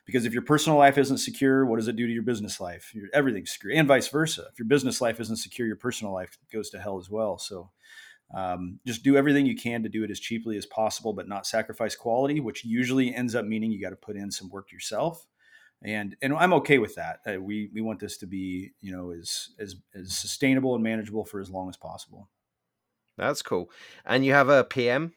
Because 0.04 0.24
if 0.24 0.32
your 0.32 0.42
personal 0.42 0.78
life 0.78 0.98
isn't 0.98 1.18
secure, 1.18 1.64
what 1.64 1.76
does 1.76 1.86
it 1.86 1.96
do 1.96 2.06
to 2.06 2.12
your 2.12 2.24
business 2.24 2.60
life? 2.60 2.92
Your, 2.92 3.08
everything's 3.12 3.52
secure, 3.52 3.72
and 3.72 3.86
vice 3.86 4.08
versa. 4.08 4.46
If 4.52 4.58
your 4.58 4.66
business 4.66 5.00
life 5.00 5.20
isn't 5.20 5.36
secure, 5.36 5.66
your 5.66 5.76
personal 5.76 6.12
life 6.12 6.36
goes 6.52 6.70
to 6.70 6.80
hell 6.80 6.98
as 6.98 7.08
well. 7.08 7.38
So 7.38 7.70
um, 8.34 8.80
just 8.86 9.02
do 9.02 9.16
everything 9.16 9.46
you 9.46 9.56
can 9.56 9.82
to 9.82 9.88
do 9.88 10.04
it 10.04 10.10
as 10.10 10.20
cheaply 10.20 10.56
as 10.56 10.66
possible, 10.66 11.12
but 11.12 11.28
not 11.28 11.46
sacrifice 11.46 11.94
quality, 11.94 12.40
which 12.40 12.64
usually 12.64 13.14
ends 13.14 13.34
up 13.34 13.44
meaning 13.44 13.70
you 13.70 13.80
got 13.80 13.90
to 13.90 13.96
put 13.96 14.16
in 14.16 14.30
some 14.30 14.48
work 14.48 14.72
yourself. 14.72 15.26
And 15.84 16.16
and 16.22 16.32
I'm 16.34 16.52
okay 16.54 16.78
with 16.78 16.94
that. 16.94 17.20
Uh, 17.26 17.40
we 17.40 17.68
we 17.74 17.80
want 17.80 17.98
this 17.98 18.16
to 18.18 18.26
be 18.26 18.72
you 18.80 18.92
know 18.92 19.10
as 19.10 19.48
as 19.58 19.76
as 19.94 20.16
sustainable 20.16 20.74
and 20.74 20.84
manageable 20.84 21.24
for 21.24 21.40
as 21.40 21.50
long 21.50 21.68
as 21.68 21.76
possible. 21.76 22.28
That's 23.18 23.42
cool. 23.42 23.70
And 24.06 24.24
you 24.24 24.32
have 24.32 24.48
a 24.48 24.64
PM 24.64 25.12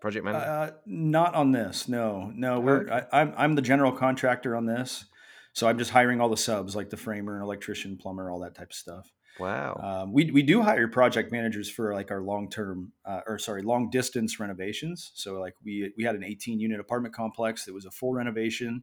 project 0.00 0.24
manager? 0.24 0.44
Uh, 0.44 0.70
not 0.84 1.34
on 1.34 1.52
this. 1.52 1.88
No, 1.88 2.30
no. 2.34 2.60
We're 2.60 2.90
I, 2.90 3.20
I'm 3.20 3.34
I'm 3.36 3.54
the 3.54 3.62
general 3.62 3.92
contractor 3.92 4.56
on 4.56 4.66
this, 4.66 5.04
so 5.52 5.68
I'm 5.68 5.78
just 5.78 5.90
hiring 5.90 6.20
all 6.20 6.28
the 6.28 6.36
subs 6.36 6.76
like 6.76 6.90
the 6.90 6.96
framer, 6.96 7.40
electrician, 7.40 7.96
plumber, 7.96 8.30
all 8.30 8.40
that 8.40 8.54
type 8.54 8.70
of 8.70 8.76
stuff. 8.76 9.12
Wow. 9.38 9.80
Um, 9.82 10.12
we 10.12 10.30
we 10.30 10.42
do 10.42 10.62
hire 10.62 10.88
project 10.88 11.30
managers 11.32 11.68
for 11.70 11.92
like 11.94 12.10
our 12.10 12.22
long 12.22 12.48
term 12.48 12.92
uh, 13.04 13.20
or 13.26 13.38
sorry 13.38 13.62
long 13.62 13.90
distance 13.90 14.40
renovations. 14.40 15.12
So 15.14 15.40
like 15.40 15.54
we 15.64 15.92
we 15.96 16.04
had 16.04 16.14
an 16.14 16.24
18 16.24 16.58
unit 16.60 16.80
apartment 16.80 17.14
complex 17.14 17.64
that 17.66 17.74
was 17.74 17.84
a 17.84 17.90
full 17.90 18.14
renovation, 18.14 18.82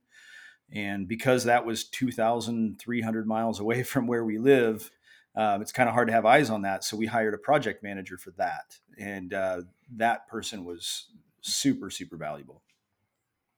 And 0.72 1.08
because 1.08 1.44
that 1.46 1.66
was 1.66 1.86
2,300 1.86 3.28
miles 3.28 3.60
away 3.60 3.84
from 3.92 4.08
where 4.08 4.26
we 4.26 4.38
live, 4.38 4.92
um, 5.36 5.62
it's 5.62 5.72
kind 5.72 5.90
of 5.90 5.96
hard 5.96 6.08
to 6.08 6.14
have 6.14 6.26
eyes 6.26 6.50
on 6.50 6.64
that. 6.64 6.84
So 6.84 6.98
we 6.98 7.08
hired 7.08 7.34
a 7.34 7.38
project 7.38 7.84
manager 7.84 8.18
for 8.18 8.32
that. 8.32 8.78
And 8.98 9.34
uh, 9.34 9.62
that 9.96 10.28
person 10.28 10.66
was 10.66 11.08
super, 11.42 11.90
super 11.90 12.18
valuable. 12.18 12.62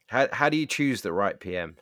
How, 0.07 0.27
how 0.31 0.49
do 0.49 0.57
you 0.57 0.65
choose 0.65 1.01
the 1.01 1.13
right 1.13 1.39
PM? 1.39 1.75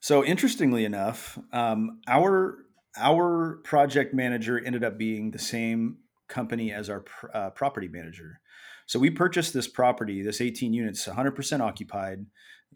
So 0.00 0.24
interestingly 0.24 0.84
enough, 0.84 1.38
um, 1.52 2.00
our 2.06 2.58
our 2.96 3.60
project 3.64 4.14
manager 4.14 4.62
ended 4.64 4.84
up 4.84 4.98
being 4.98 5.30
the 5.30 5.38
same 5.38 5.98
company 6.28 6.72
as 6.72 6.88
our 6.88 7.04
uh, 7.32 7.50
property 7.50 7.88
manager. 7.88 8.40
So 8.86 8.98
we 8.98 9.10
purchased 9.10 9.54
this 9.54 9.68
property, 9.68 10.22
this 10.22 10.40
18 10.40 10.72
units, 10.72 11.06
100% 11.06 11.60
occupied, 11.60 12.26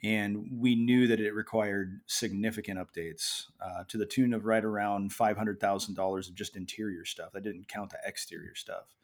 and 0.03 0.47
we 0.53 0.75
knew 0.75 1.07
that 1.09 1.21
it 1.21 1.33
required 1.33 2.01
significant 2.07 2.79
updates 2.79 3.45
uh, 3.61 3.85
to 3.89 3.99
the 3.99 4.07
tune 4.07 4.33
of 4.33 4.45
right 4.45 4.65
around 4.65 5.11
$500,000 5.11 6.29
of 6.29 6.35
just 6.35 6.57
interior 6.57 7.05
stuff. 7.05 7.31
I 7.35 7.41
didn't 7.41 7.69
count 7.69 7.91
the 7.91 7.99
exterior 8.05 8.55
stuff. 8.55 8.95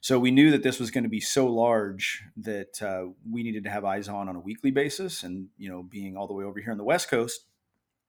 So 0.00 0.18
we 0.18 0.30
knew 0.30 0.52
that 0.52 0.62
this 0.62 0.78
was 0.78 0.92
going 0.92 1.04
to 1.04 1.10
be 1.10 1.20
so 1.20 1.46
large 1.48 2.22
that 2.36 2.80
uh, 2.80 3.06
we 3.28 3.42
needed 3.42 3.64
to 3.64 3.70
have 3.70 3.84
eyes 3.84 4.08
on 4.08 4.28
on 4.28 4.36
a 4.36 4.40
weekly 4.40 4.70
basis. 4.70 5.24
And 5.24 5.48
you 5.58 5.68
know, 5.68 5.82
being 5.82 6.16
all 6.16 6.28
the 6.28 6.34
way 6.34 6.44
over 6.44 6.60
here 6.60 6.70
on 6.70 6.78
the 6.78 6.84
West 6.84 7.10
Coast, 7.10 7.46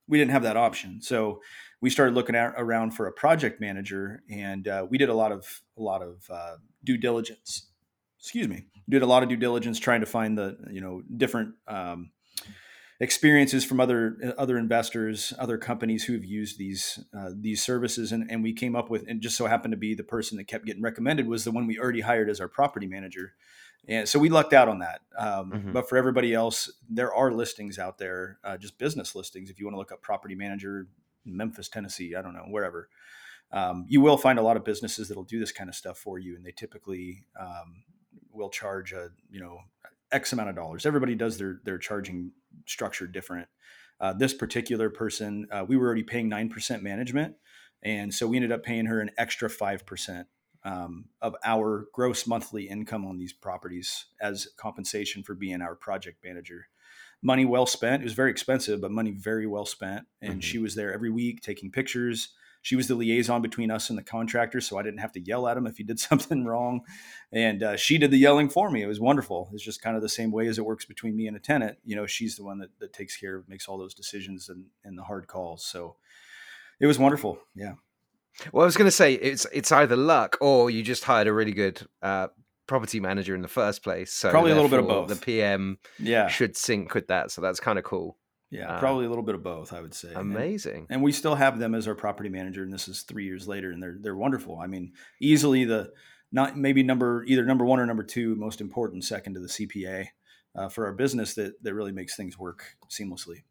we 0.08 0.18
didn't 0.18 0.32
have 0.32 0.44
that 0.44 0.58
option. 0.58 1.02
So 1.02 1.42
we 1.82 1.90
started 1.90 2.14
looking 2.14 2.36
at, 2.36 2.54
around 2.58 2.92
for 2.92 3.08
a 3.08 3.12
project 3.12 3.62
manager, 3.62 4.22
and 4.30 4.68
uh, 4.68 4.86
we 4.90 4.98
did 4.98 5.10
a 5.10 5.14
lot 5.14 5.32
of 5.32 5.62
a 5.78 5.82
lot 5.82 6.02
of 6.02 6.30
uh, 6.30 6.56
due 6.84 6.98
diligence. 6.98 7.68
Excuse 8.20 8.48
me, 8.48 8.66
did 8.88 9.02
a 9.02 9.06
lot 9.06 9.24
of 9.24 9.30
due 9.30 9.38
diligence 9.38 9.80
trying 9.80 10.02
to 10.02 10.06
find 10.06 10.38
the 10.38 10.58
you 10.72 10.82
know 10.82 11.02
different 11.16 11.54
um, 11.68 12.12
experiences 13.00 13.64
from 13.64 13.80
other 13.80 14.36
other 14.38 14.58
investors, 14.58 15.34
other 15.40 15.58
companies 15.58 16.04
who 16.04 16.14
have 16.14 16.26
used 16.26 16.58
these 16.58 17.00
uh, 17.18 17.30
these 17.34 17.64
services, 17.64 18.12
and, 18.12 18.30
and 18.30 18.44
we 18.44 18.54
came 18.54 18.76
up 18.76 18.90
with, 18.90 19.06
and 19.08 19.22
just 19.22 19.38
so 19.38 19.46
happened 19.46 19.72
to 19.72 19.78
be 19.78 19.94
the 19.94 20.04
person 20.04 20.38
that 20.38 20.48
kept 20.48 20.66
getting 20.66 20.84
recommended 20.84 21.28
was 21.28 21.44
the 21.44 21.52
one 21.52 21.66
we 21.66 21.80
already 21.80 22.02
hired 22.02 22.30
as 22.30 22.42
our 22.42 22.50
property 22.50 22.88
manager, 22.88 23.34
and 23.88 24.08
so 24.08 24.20
we 24.20 24.30
lucked 24.30 24.54
out 24.54 24.68
on 24.68 24.80
that. 24.80 25.02
Um, 25.18 25.52
mm-hmm. 25.52 25.72
But 25.72 25.88
for 25.88 25.98
everybody 25.98 26.34
else, 26.34 26.72
there 26.90 27.14
are 27.14 27.32
listings 27.32 27.80
out 27.80 27.98
there, 27.98 28.38
uh, 28.44 28.58
just 28.58 28.78
business 28.78 29.16
listings. 29.16 29.50
If 29.50 29.60
you 29.60 29.66
want 29.66 29.76
to 29.76 29.80
look 29.80 29.92
up 29.92 30.02
property 30.02 30.36
manager, 30.36 30.88
Memphis, 31.26 31.70
Tennessee, 31.70 32.16
I 32.16 32.22
don't 32.22 32.34
know, 32.34 32.46
wherever. 32.50 32.90
Um, 33.52 33.86
you 33.88 34.02
will 34.02 34.18
find 34.18 34.38
a 34.38 34.44
lot 34.44 34.58
of 34.58 34.64
businesses 34.64 35.08
that'll 35.08 35.24
do 35.24 35.40
this 35.40 35.52
kind 35.52 35.70
of 35.70 35.76
stuff 35.76 35.98
for 35.98 36.20
you, 36.20 36.36
and 36.36 36.46
they 36.46 36.52
typically 36.52 37.26
um, 37.40 37.84
will 38.32 38.50
charge 38.50 38.94
a 38.94 39.10
you 39.30 39.40
know 39.40 39.60
X 40.12 40.34
amount 40.34 40.50
of 40.50 40.56
dollars. 40.56 40.86
Everybody 40.86 41.16
does 41.16 41.38
their 41.38 41.60
their 41.64 41.78
charging 41.78 42.32
structure 42.68 43.08
different. 43.08 43.48
Uh, 44.00 44.14
this 44.14 44.34
particular 44.34 44.90
person, 44.90 45.48
uh, 45.52 45.66
we 45.68 45.76
were 45.76 45.88
already 45.88 46.04
paying 46.04 46.30
nine 46.30 46.50
percent 46.50 46.84
management, 46.84 47.36
and 47.84 48.14
so 48.14 48.28
we 48.28 48.38
ended 48.38 48.52
up 48.52 48.64
paying 48.64 48.86
her 48.86 49.02
an 49.02 49.10
extra 49.18 49.50
five 49.50 49.86
percent 49.86 50.28
um, 50.64 51.06
of 51.22 51.36
our 51.44 51.88
gross 51.94 52.28
monthly 52.28 52.68
income 52.68 53.06
on 53.06 53.18
these 53.18 53.34
properties 53.34 54.06
as 54.22 54.48
compensation 54.58 55.24
for 55.24 55.34
being 55.34 55.62
our 55.62 55.76
project 55.76 56.24
manager. 56.24 56.68
Money 57.22 57.46
well 57.46 57.66
spent. 57.66 58.02
It 58.02 58.06
was 58.06 58.14
very 58.14 58.32
expensive, 58.32 58.82
but 58.82 58.92
money 58.92 59.12
very 59.12 59.46
well 59.46 59.66
spent. 59.66 60.06
And 60.22 60.34
mm-hmm. 60.34 60.40
she 60.40 60.58
was 60.58 60.76
there 60.76 60.94
every 60.94 61.10
week 61.10 61.42
taking 61.42 61.72
pictures, 61.72 62.30
she 62.62 62.76
was 62.76 62.88
the 62.88 62.96
liaison 62.96 63.42
between 63.42 63.72
us 63.72 63.90
and 63.90 63.98
the 63.98 64.04
contractor, 64.04 64.60
so 64.60 64.78
I 64.78 64.84
didn't 64.84 65.00
have 65.00 65.14
to 65.14 65.20
yell 65.20 65.48
at 65.48 65.56
him 65.56 65.66
if 65.66 65.78
he 65.78 65.84
did 65.84 66.00
something 66.00 66.46
wrong. 66.46 66.82
And 67.32 67.64
uh, 67.64 67.78
she 67.78 67.98
did 67.98 68.12
the 68.12 68.18
yelling 68.18 68.50
for 68.50 68.70
me. 68.70 68.84
It 68.84 68.88
was 68.88 69.00
wonderful. 69.00 69.50
It's 69.54 69.64
just 69.64 69.82
kind 69.82 69.96
of 69.96 70.02
the 70.02 70.10
same 70.10 70.32
way 70.32 70.48
as 70.48 70.58
it 70.58 70.66
works 70.66 70.86
between 70.86 71.16
me 71.16 71.28
and 71.28 71.38
a 71.38 71.40
tenant. 71.40 71.78
You 71.86 71.96
know, 71.96 72.06
she's 72.06 72.36
the 72.36 72.44
one 72.44 72.60
that, 72.60 72.78
that 72.80 72.94
takes 72.94 73.16
care 73.16 73.38
of, 73.38 73.48
makes 73.48 73.68
all 73.68 73.78
those 73.78 73.94
decisions 73.94 74.50
and, 74.50 74.66
and 74.84 74.98
the 74.98 75.04
hard 75.04 75.28
calls. 75.28 75.66
So 75.66 75.96
it 76.80 76.88
was 76.88 77.00
wonderful. 77.00 77.40
Yeah. 77.56 77.74
Well, 78.52 78.64
I 78.64 78.66
was 78.66 78.78
going 78.78 78.88
to 78.88 78.92
say 78.92 79.16
it's 79.16 79.46
it's 79.52 79.72
either 79.72 79.98
luck 79.98 80.38
or 80.40 80.70
you 80.70 80.82
just 80.82 81.04
hired 81.04 81.28
a 81.28 81.34
really 81.34 81.52
good 81.52 81.82
uh, 82.02 82.28
property 82.70 83.00
manager 83.00 83.36
in 83.36 83.42
the 83.42 83.48
first 83.48 83.84
place. 83.84 84.14
So 84.14 84.30
probably 84.30 84.52
a 84.52 84.56
little 84.56 84.70
bit 84.70 84.80
of 84.80 84.88
both. 84.88 85.10
The 85.10 85.16
PM 85.16 85.80
yeah. 85.98 86.28
should 86.28 86.56
sync 86.56 86.94
with 86.94 87.08
that. 87.08 87.32
So 87.32 87.42
that's 87.42 87.60
kind 87.60 87.78
of 87.80 87.84
cool. 87.84 88.16
Yeah, 88.52 88.76
uh, 88.76 88.80
probably 88.80 89.06
a 89.06 89.10
little 89.10 89.24
bit 89.24 89.36
of 89.36 89.44
both, 89.44 89.74
I 89.74 89.82
would 89.82 89.94
say. 89.94 90.12
Amazing. 90.16 90.82
And, 90.82 90.88
and, 90.90 91.04
we 91.04 91.12
still 91.12 91.36
have 91.36 91.60
them 91.60 91.76
as 91.76 91.88
our 91.88 91.94
property 91.94 92.30
manager, 92.30 92.64
and 92.64 92.74
this 92.74 92.88
is 92.88 93.04
three 93.04 93.26
years 93.26 93.48
later, 93.48 93.72
and 93.72 93.82
they're 93.82 93.98
they're 94.00 94.16
wonderful. 94.16 94.58
I 94.58 94.66
mean, 94.66 94.94
easily 95.20 95.66
the 95.66 95.92
not 96.32 96.58
maybe 96.58 96.82
number 96.82 97.24
either 97.28 97.46
number 97.46 97.66
one 97.66 97.80
or 97.80 97.86
number 97.86 98.04
two 98.04 98.36
most 98.36 98.60
important, 98.60 99.04
second 99.04 99.36
to 99.36 99.40
the 99.40 99.48
CPA 99.48 100.08
uh, 100.56 100.70
for 100.70 100.88
our 100.88 100.94
business 100.94 101.36
that 101.36 101.62
that 101.62 101.76
really 101.76 101.92
makes 101.92 102.16
things 102.16 102.40
work 102.40 102.76
seamlessly. 102.90 103.44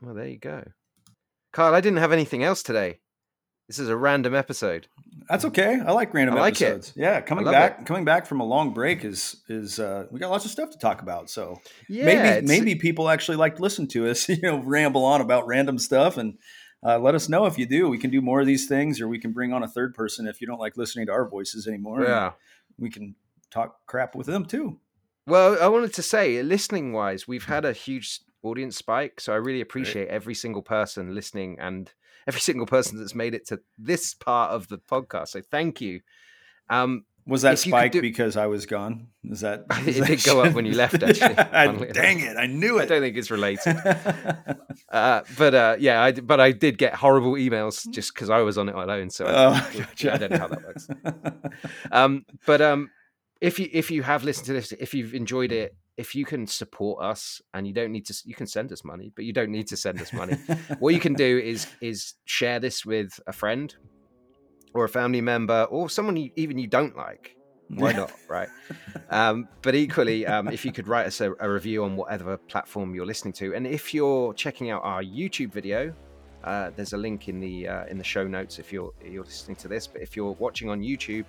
Well, 0.00 0.14
there 0.14 0.28
you 0.28 0.38
go, 0.38 0.62
Kyle. 1.52 1.74
I 1.74 1.80
didn't 1.80 1.98
have 1.98 2.12
anything 2.12 2.44
else 2.44 2.62
today. 2.62 3.00
This 3.70 3.78
is 3.78 3.88
a 3.88 3.96
random 3.96 4.34
episode. 4.34 4.88
That's 5.28 5.44
okay. 5.44 5.78
I 5.78 5.92
like 5.92 6.12
random 6.12 6.36
I 6.36 6.40
like 6.40 6.60
episodes. 6.60 6.88
It. 6.96 7.02
Yeah, 7.02 7.20
coming 7.20 7.44
back 7.44 7.82
it. 7.82 7.86
coming 7.86 8.04
back 8.04 8.26
from 8.26 8.40
a 8.40 8.44
long 8.44 8.74
break 8.74 9.04
is 9.04 9.36
is 9.48 9.78
uh, 9.78 10.06
we 10.10 10.18
got 10.18 10.28
lots 10.28 10.44
of 10.44 10.50
stuff 10.50 10.70
to 10.70 10.78
talk 10.78 11.02
about. 11.02 11.30
So 11.30 11.60
yeah, 11.88 12.04
maybe 12.04 12.46
maybe 12.48 12.74
people 12.74 13.08
actually 13.08 13.36
like 13.36 13.54
to 13.54 13.62
listen 13.62 13.86
to 13.86 14.10
us, 14.10 14.28
you 14.28 14.40
know, 14.42 14.58
ramble 14.58 15.04
on 15.04 15.20
about 15.20 15.46
random 15.46 15.78
stuff 15.78 16.16
and 16.16 16.36
uh, 16.84 16.98
let 16.98 17.14
us 17.14 17.28
know 17.28 17.46
if 17.46 17.58
you 17.58 17.66
do. 17.66 17.88
We 17.88 17.98
can 17.98 18.10
do 18.10 18.20
more 18.20 18.40
of 18.40 18.46
these 18.48 18.66
things, 18.66 19.00
or 19.00 19.06
we 19.06 19.20
can 19.20 19.30
bring 19.30 19.52
on 19.52 19.62
a 19.62 19.68
third 19.68 19.94
person 19.94 20.26
if 20.26 20.40
you 20.40 20.48
don't 20.48 20.58
like 20.58 20.76
listening 20.76 21.06
to 21.06 21.12
our 21.12 21.28
voices 21.28 21.68
anymore. 21.68 22.02
Yeah, 22.02 22.32
we 22.76 22.90
can 22.90 23.14
talk 23.52 23.86
crap 23.86 24.16
with 24.16 24.26
them 24.26 24.46
too. 24.46 24.80
Well, 25.28 25.56
I 25.62 25.68
wanted 25.68 25.94
to 25.94 26.02
say, 26.02 26.42
listening 26.42 26.92
wise, 26.92 27.28
we've 27.28 27.44
had 27.44 27.64
a 27.64 27.72
huge 27.72 28.18
audience 28.42 28.76
spike, 28.76 29.20
so 29.20 29.32
I 29.32 29.36
really 29.36 29.60
appreciate 29.60 30.08
every 30.08 30.34
single 30.34 30.62
person 30.62 31.14
listening 31.14 31.56
and 31.60 31.92
every 32.26 32.40
single 32.40 32.66
person 32.66 32.98
that's 32.98 33.14
made 33.14 33.34
it 33.34 33.46
to 33.48 33.60
this 33.78 34.14
part 34.14 34.52
of 34.52 34.68
the 34.68 34.78
podcast. 34.78 35.28
So 35.28 35.40
thank 35.40 35.80
you. 35.80 36.00
Um, 36.68 37.04
was 37.26 37.42
that 37.42 37.58
spike 37.58 37.92
do... 37.92 38.00
because 38.00 38.36
I 38.36 38.46
was 38.46 38.66
gone? 38.66 39.08
Is 39.24 39.40
that 39.40 39.64
is 39.86 39.98
it 39.98 40.00
that 40.00 40.06
did 40.06 40.24
go 40.24 40.42
up 40.42 40.54
when 40.54 40.66
you 40.66 40.74
left? 40.74 41.02
Actually, 41.02 41.36
I, 41.38 41.66
dang 41.92 42.20
it, 42.20 42.36
I 42.36 42.46
knew 42.46 42.78
it. 42.78 42.82
I 42.82 42.86
don't 42.86 43.02
think 43.02 43.16
it's 43.16 43.30
related. 43.30 43.76
uh, 44.88 45.22
but 45.36 45.54
uh, 45.54 45.76
yeah, 45.78 46.02
I 46.02 46.12
but 46.12 46.40
I 46.40 46.52
did 46.52 46.78
get 46.78 46.94
horrible 46.94 47.34
emails 47.34 47.88
just 47.90 48.14
because 48.14 48.30
I 48.30 48.38
was 48.40 48.58
on 48.58 48.68
it 48.68 48.74
alone. 48.74 49.10
So 49.10 49.26
oh, 49.26 49.50
I, 49.50 49.78
gotcha. 49.78 50.14
I, 50.14 50.16
don't 50.16 50.30
know 50.32 50.38
how 50.38 50.48
that 50.48 50.64
works. 50.64 50.88
um, 51.92 52.24
but 52.46 52.60
um, 52.60 52.90
if 53.40 53.58
you 53.58 53.68
if 53.72 53.90
you 53.90 54.02
have 54.02 54.24
listened 54.24 54.46
to 54.46 54.52
this, 54.54 54.72
if 54.72 54.94
you've 54.94 55.14
enjoyed 55.14 55.52
it, 55.52 55.76
if 56.00 56.14
you 56.14 56.24
can 56.24 56.46
support 56.46 57.04
us 57.04 57.42
and 57.52 57.66
you 57.66 57.74
don't 57.74 57.92
need 57.92 58.06
to 58.06 58.14
you 58.24 58.34
can 58.34 58.46
send 58.46 58.72
us 58.72 58.82
money 58.84 59.12
but 59.14 59.26
you 59.26 59.34
don't 59.34 59.50
need 59.50 59.66
to 59.66 59.76
send 59.76 60.00
us 60.00 60.12
money. 60.12 60.36
What 60.78 60.94
you 60.94 61.00
can 61.00 61.14
do 61.14 61.32
is 61.52 61.66
is 61.80 62.14
share 62.24 62.58
this 62.58 62.86
with 62.86 63.20
a 63.26 63.32
friend 63.32 63.68
or 64.72 64.84
a 64.84 64.88
family 64.88 65.20
member 65.20 65.60
or 65.64 65.90
someone 65.90 66.16
you, 66.16 66.30
even 66.36 66.56
you 66.58 66.68
don't 66.78 66.96
like. 66.96 67.36
Why 67.68 67.92
not 67.92 68.12
right? 68.28 68.48
Um, 69.10 69.46
but 69.62 69.74
equally 69.74 70.26
um, 70.26 70.48
if 70.48 70.64
you 70.64 70.72
could 70.72 70.88
write 70.88 71.06
us 71.06 71.20
a, 71.20 71.32
a, 71.38 71.48
review 71.58 71.84
on 71.84 71.96
whatever 71.96 72.36
platform 72.36 72.94
you're 72.94 73.10
listening 73.12 73.34
to. 73.34 73.54
And 73.54 73.66
if 73.66 73.92
you're 73.94 74.32
checking 74.34 74.70
out 74.70 74.82
our 74.82 75.02
youtube 75.02 75.52
video 75.52 75.94
uh, 76.44 76.70
there's 76.74 76.94
a 76.94 76.96
link 77.06 77.28
in 77.28 77.38
the 77.38 77.68
uh, 77.68 77.84
in 77.92 77.98
the 77.98 78.08
show 78.14 78.26
notes 78.26 78.58
if 78.58 78.72
you're 78.72 78.92
you're 79.04 79.24
listening 79.24 79.56
to 79.56 79.68
this. 79.68 79.86
But 79.86 80.00
if 80.00 80.16
you're 80.16 80.36
watching 80.46 80.70
on 80.70 80.80
youtube 80.80 81.26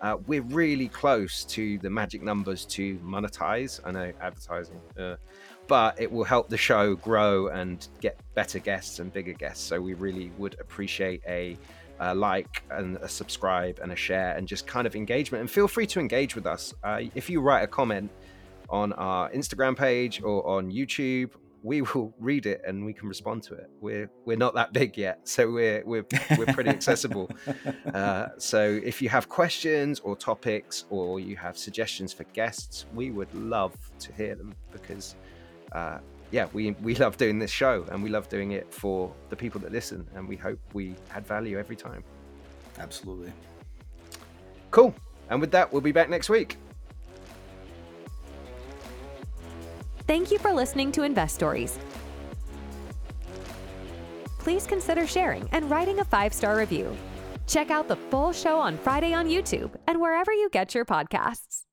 uh, 0.00 0.16
we're 0.26 0.42
really 0.42 0.88
close 0.88 1.44
to 1.44 1.78
the 1.78 1.90
magic 1.90 2.22
numbers 2.22 2.64
to 2.66 2.96
monetize. 2.98 3.80
I 3.84 3.90
know 3.90 4.12
advertising, 4.20 4.80
uh, 4.98 5.16
but 5.66 6.00
it 6.00 6.10
will 6.10 6.24
help 6.24 6.48
the 6.48 6.56
show 6.56 6.94
grow 6.94 7.48
and 7.48 7.86
get 8.00 8.18
better 8.34 8.58
guests 8.58 8.98
and 8.98 9.12
bigger 9.12 9.32
guests. 9.32 9.64
So 9.64 9.80
we 9.80 9.94
really 9.94 10.30
would 10.38 10.56
appreciate 10.60 11.22
a, 11.26 11.56
a 12.00 12.14
like 12.14 12.62
and 12.70 12.96
a 12.98 13.08
subscribe 13.08 13.78
and 13.82 13.92
a 13.92 13.96
share 13.96 14.36
and 14.36 14.46
just 14.46 14.66
kind 14.66 14.86
of 14.86 14.94
engagement. 14.94 15.40
And 15.40 15.50
feel 15.50 15.68
free 15.68 15.86
to 15.88 16.00
engage 16.00 16.34
with 16.34 16.46
us. 16.46 16.74
Uh, 16.84 17.02
if 17.14 17.30
you 17.30 17.40
write 17.40 17.62
a 17.62 17.68
comment 17.68 18.10
on 18.68 18.92
our 18.94 19.30
Instagram 19.30 19.76
page 19.76 20.22
or 20.22 20.46
on 20.46 20.70
YouTube 20.70 21.30
we 21.62 21.82
will 21.82 22.14
read 22.18 22.46
it 22.46 22.62
and 22.66 22.84
we 22.84 22.92
can 22.92 23.08
respond 23.08 23.42
to 23.44 23.54
it. 23.54 23.70
We're 23.80 24.10
we're 24.24 24.36
not 24.36 24.54
that 24.54 24.72
big 24.72 24.96
yet, 24.96 25.28
so 25.28 25.50
we're 25.50 25.82
we're 25.84 26.06
we're 26.38 26.46
pretty 26.46 26.70
accessible. 26.70 27.30
Uh, 27.94 28.28
so 28.36 28.80
if 28.84 29.00
you 29.00 29.08
have 29.08 29.28
questions 29.28 30.00
or 30.00 30.16
topics 30.16 30.84
or 30.90 31.18
you 31.18 31.34
have 31.36 31.56
suggestions 31.56 32.12
for 32.12 32.24
guests, 32.34 32.84
we 32.94 33.10
would 33.10 33.32
love 33.34 33.74
to 33.98 34.12
hear 34.12 34.34
them 34.34 34.54
because. 34.70 35.14
Uh, 35.72 35.98
yeah, 36.32 36.48
we, 36.52 36.72
we 36.82 36.94
love 36.96 37.16
doing 37.16 37.38
this 37.38 37.50
show 37.50 37.86
and 37.90 38.02
we 38.02 38.10
love 38.10 38.28
doing 38.28 38.50
it 38.50 38.72
for 38.74 39.14
the 39.30 39.36
people 39.36 39.60
that 39.60 39.72
listen, 39.72 40.06
and 40.14 40.28
we 40.28 40.36
hope 40.36 40.58
we 40.74 40.96
add 41.14 41.26
value 41.26 41.58
every 41.58 41.76
time. 41.76 42.02
Absolutely. 42.78 43.32
Cool. 44.70 44.94
And 45.30 45.40
with 45.40 45.50
that, 45.52 45.72
we'll 45.72 45.82
be 45.82 45.92
back 45.92 46.10
next 46.10 46.28
week. 46.28 46.58
Thank 50.06 50.30
you 50.30 50.38
for 50.38 50.52
listening 50.52 50.92
to 50.92 51.00
Investories. 51.02 51.78
Please 54.38 54.66
consider 54.66 55.06
sharing 55.06 55.48
and 55.50 55.68
writing 55.68 55.98
a 55.98 56.04
five 56.04 56.32
star 56.32 56.56
review. 56.56 56.96
Check 57.48 57.70
out 57.70 57.88
the 57.88 57.96
full 57.96 58.32
show 58.32 58.58
on 58.58 58.78
Friday 58.78 59.12
on 59.12 59.26
YouTube 59.26 59.72
and 59.86 60.00
wherever 60.00 60.32
you 60.32 60.48
get 60.50 60.74
your 60.74 60.84
podcasts. 60.84 61.65